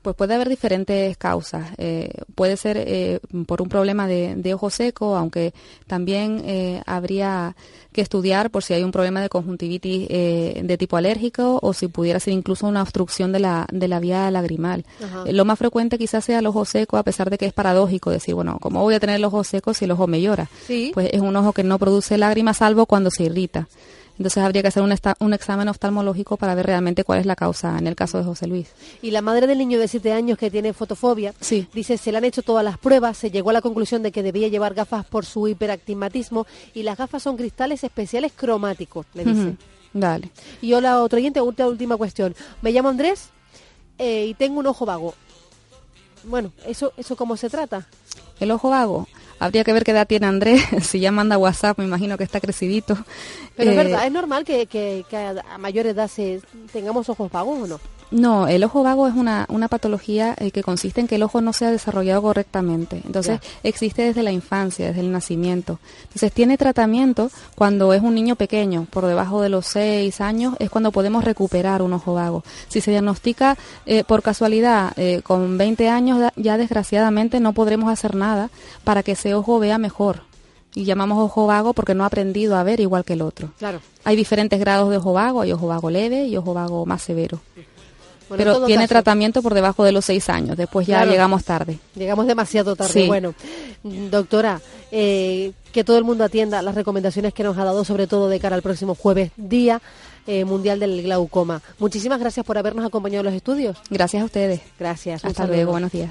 Pues 0.05 0.17
puede 0.17 0.35
haber 0.35 0.51
diferentes 0.51 1.17
causas. 1.17 1.71
Eh, 1.79 2.11
puede 2.35 2.59
ser 2.59 2.77
eh, 2.77 3.21
por 3.47 3.63
un 3.63 3.71
problema 3.71 4.07
de, 4.07 4.53
ojo 4.53 4.69
seco, 4.69 5.17
aunque 5.17 5.55
también 5.87 6.43
eh, 6.45 6.83
habría 6.85 7.57
que 7.91 8.03
estudiar 8.03 8.51
por 8.51 8.63
si 8.63 8.75
hay 8.75 8.83
un 8.83 8.93
problema 8.93 9.23
de 9.23 9.31
conjuntivitis 9.31 10.07
de 10.09 10.77
tipo 10.79 10.99
alérgico 10.99 11.59
o 11.63 11.73
si 11.73 11.89
pudiera 11.89 12.21
ser 12.21 12.35
incluso 12.35 12.67
una 12.67 12.83
obstrucción 12.83 13.33
de 13.33 13.39
la, 13.41 13.67
de 13.73 13.89
la 13.89 13.99
vía 13.99 14.31
lagrimal. 14.31 14.85
lo 15.25 15.45
más 15.47 15.59
frecuente 15.59 15.97
quizás 15.97 16.23
sea 16.23 16.41
el 16.41 16.47
ojo 16.47 16.67
seco, 16.67 16.99
a 16.99 17.03
pesar 17.03 17.31
de 17.31 17.39
que 17.39 17.47
es 17.47 17.55
paradójico 17.55 18.11
decir, 18.11 18.35
bueno, 18.35 18.59
¿cómo 18.61 18.83
voy 18.83 18.95
a 18.95 19.01
tener 19.01 19.17
el 19.17 19.25
ojo 19.25 19.43
seco 19.43 19.73
si 19.73 19.87
el 19.87 19.93
ojo 19.93 20.07
me 20.07 20.21
llora? 20.21 20.51
Pues 20.93 21.09
es 21.15 21.23
un 21.23 21.35
ojo 21.35 21.55
que 21.55 21.65
no 21.65 21.79
produce 21.79 22.19
lágrimas 22.19 22.59
salvo 22.59 22.85
cuando 22.85 23.11
se 23.11 23.23
irrita. 23.23 23.69
Entonces 24.17 24.43
habría 24.43 24.63
que 24.63 24.69
hacer 24.69 24.83
un, 24.83 24.95
un, 25.21 25.35
examen 25.35 25.69
oftalmológico 25.69 26.37
para 26.37 26.55
ver 26.55 26.67
realmente 26.67 27.03
cuál 27.03 27.19
es 27.19 27.27
la 27.27 27.35
causa 27.35 27.77
en 27.79 27.87
el 27.87 27.97
caso 27.97 28.19
de 28.19 28.25
José 28.25 28.47
Luis. 28.47 28.69
Y 29.03 29.11
la 29.11 29.23
madre 29.23 29.47
del 29.47 29.59
niño 29.59 29.79
de 29.81 29.89
7 29.89 30.13
años 30.13 30.39
que 30.39 30.51
tiene 30.51 30.73
fotofobia 30.73 31.35
dice 31.73 31.99
se 31.99 32.13
le 32.13 32.19
han 32.19 32.25
hecho 32.25 32.43
todas 32.43 32.65
las 32.65 32.79
pruebas, 32.79 33.17
se 33.19 33.31
llegó 33.31 33.51
a 33.51 33.55
la 33.55 33.61
conclusión 33.61 34.03
de 34.03 34.13
que 34.13 34.23
debía 34.23 34.49
llevar 34.49 34.75
gafas 34.75 35.05
por 35.05 35.27
su 35.27 35.49
hiperactimatismo 35.49 36.47
y 36.75 36.85
las 36.85 36.97
gafas 36.97 37.23
son 37.23 37.37
cristales 37.37 37.83
especiales 37.83 38.33
cromáticos, 38.35 39.07
le 39.15 39.25
dice. 39.25 39.57
Dale. 39.93 40.31
Y 40.61 40.73
hola, 40.75 41.03
otro 41.03 41.19
oyente, 41.19 41.41
última, 41.41 41.69
última 41.69 41.97
cuestión. 41.97 42.35
Me 42.63 42.73
llamo 42.73 42.89
Andrés 42.89 43.31
eh, 43.99 44.27
y 44.27 44.35
tengo 44.35 44.61
un 44.61 44.67
ojo 44.67 44.85
vago. 44.85 45.15
Bueno, 46.25 46.53
¿eso, 46.67 46.93
¿eso 46.97 47.17
cómo 47.17 47.37
se 47.37 47.51
trata? 47.51 47.87
El 48.41 48.51
ojo 48.51 48.71
vago. 48.71 49.07
Habría 49.45 49.63
que 49.63 49.75
ver 49.75 49.85
qué 49.85 49.91
edad 49.91 50.07
tiene 50.07 50.27
Andrés. 50.27 50.63
si 50.81 51.01
ya 51.01 51.13
manda 51.13 51.37
WhatsApp, 51.37 51.79
me 51.79 51.85
imagino 51.85 52.17
que 52.17 52.25
está 52.25 52.41
crecidito. 52.41 52.97
Pero 53.55 53.73
es 53.73 53.77
verdad, 53.77 54.03
eh, 54.05 54.07
es 54.07 54.13
normal 54.13 54.43
que, 54.43 54.65
que, 54.67 55.05
a 55.15 55.59
mayor 55.59 55.87
edad 55.87 56.09
se, 56.09 56.41
tengamos 56.73 57.11
ojos 57.11 57.31
vagos 57.31 57.61
o 57.61 57.67
no. 57.67 57.81
No, 58.15 58.47
el 58.47 58.63
ojo 58.63 58.85
vago 58.85 59.09
es 59.09 59.15
una, 59.15 59.45
una 59.49 59.67
patología 59.67 60.37
eh, 60.39 60.53
que 60.53 60.63
consiste 60.63 61.01
en 61.01 61.09
que 61.09 61.17
el 61.17 61.25
ojo 61.25 61.41
no 61.41 61.53
se 61.53 61.67
ha 61.67 61.73
desarrollado 61.73 62.23
correctamente. 62.23 63.03
Entonces, 63.05 63.41
existe 63.65 64.03
desde 64.03 64.23
la 64.23 64.31
infancia, 64.31 64.87
desde 64.87 65.01
el 65.01 65.11
nacimiento. 65.11 65.81
Entonces, 66.03 66.33
tiene 66.33 66.57
tratamiento 66.57 67.33
cuando 67.57 67.93
es 67.93 68.03
un 68.03 68.15
niño 68.15 68.37
pequeño, 68.37 68.87
por 68.89 69.07
debajo 69.07 69.43
de 69.43 69.49
los 69.49 69.67
6 69.67 70.21
años, 70.21 70.55
es 70.61 70.71
cuando 70.71 70.93
podemos 70.93 71.25
recuperar 71.25 71.83
un 71.83 71.93
ojo 71.93 72.15
vago. 72.15 72.45
Si 72.69 72.81
se 72.81 72.93
diagnostica 72.93 73.57
eh, 73.85 74.05
por 74.05 74.23
casualidad 74.23 74.93
eh, 74.97 75.21
con 75.25 75.59
20 75.59 75.89
años, 75.89 76.33
ya 76.37 76.57
desgraciadamente 76.57 77.41
no 77.41 77.53
podremos 77.53 77.91
hacer 77.91 78.15
nada 78.15 78.49
para 78.85 79.03
que 79.03 79.13
ese 79.13 79.35
ojo 79.35 79.59
vea 79.59 79.79
mejor 79.79 80.23
y 80.73 80.85
llamamos 80.85 81.19
ojo 81.19 81.49
vago 81.49 81.73
porque 81.73 81.95
no 81.95 82.05
ha 82.05 82.07
aprendido 82.07 82.57
a 82.57 82.63
ver 82.63 82.79
igual 82.79 83.05
que 83.05 83.15
el 83.15 83.23
otro. 83.23 83.51
Claro. 83.59 83.81
Hay 84.05 84.15
diferentes 84.15 84.61
grados 84.61 84.91
de 84.91 84.99
ojo 84.99 85.13
vago, 85.13 85.41
hay 85.41 85.51
ojo 85.51 85.67
vago 85.67 85.91
leve 85.91 86.27
y 86.27 86.37
ojo 86.37 86.55
vago 86.55 86.87
más 86.87 87.03
severo 87.03 87.41
pero 88.29 88.65
tiene 88.67 88.89
tratamiento 88.89 89.43
por 89.43 89.55
debajo 89.55 89.85
de 89.85 89.93
los 89.93 90.05
seis 90.05 90.29
años. 90.29 90.57
Después 90.57 90.87
ya 90.87 91.05
llegamos 91.05 91.45
tarde. 91.45 91.79
Llegamos 91.95 92.27
demasiado 92.27 92.77
tarde. 92.77 93.07
Bueno, 93.07 93.35
doctora, 93.83 94.61
eh, 94.91 95.53
que 95.73 95.85
todo 95.85 95.99
el 95.99 96.05
mundo 96.05 96.25
atienda 96.25 96.63
las 96.63 96.75
recomendaciones 96.75 97.35
que 97.35 97.43
nos 97.43 97.59
ha 97.59 97.65
dado, 97.65 97.85
sobre 97.85 98.07
todo 98.07 98.29
de 98.29 98.41
cara 98.41 98.57
al 98.57 98.63
próximo 98.63 98.95
jueves, 98.95 99.31
Día 99.37 99.81
eh, 100.27 100.45
Mundial 100.45 100.81
del 100.81 101.03
Glaucoma. 101.03 101.61
Muchísimas 101.79 102.19
gracias 102.19 102.47
por 102.47 102.57
habernos 102.57 102.85
acompañado 102.85 103.21
en 103.21 103.27
los 103.27 103.35
estudios. 103.35 103.77
Gracias 103.91 104.23
a 104.23 104.27
ustedes. 104.27 104.61
Gracias. 104.79 105.25
Hasta 105.25 105.47
luego. 105.47 105.73
Buenos 105.73 105.93
días. 105.93 106.11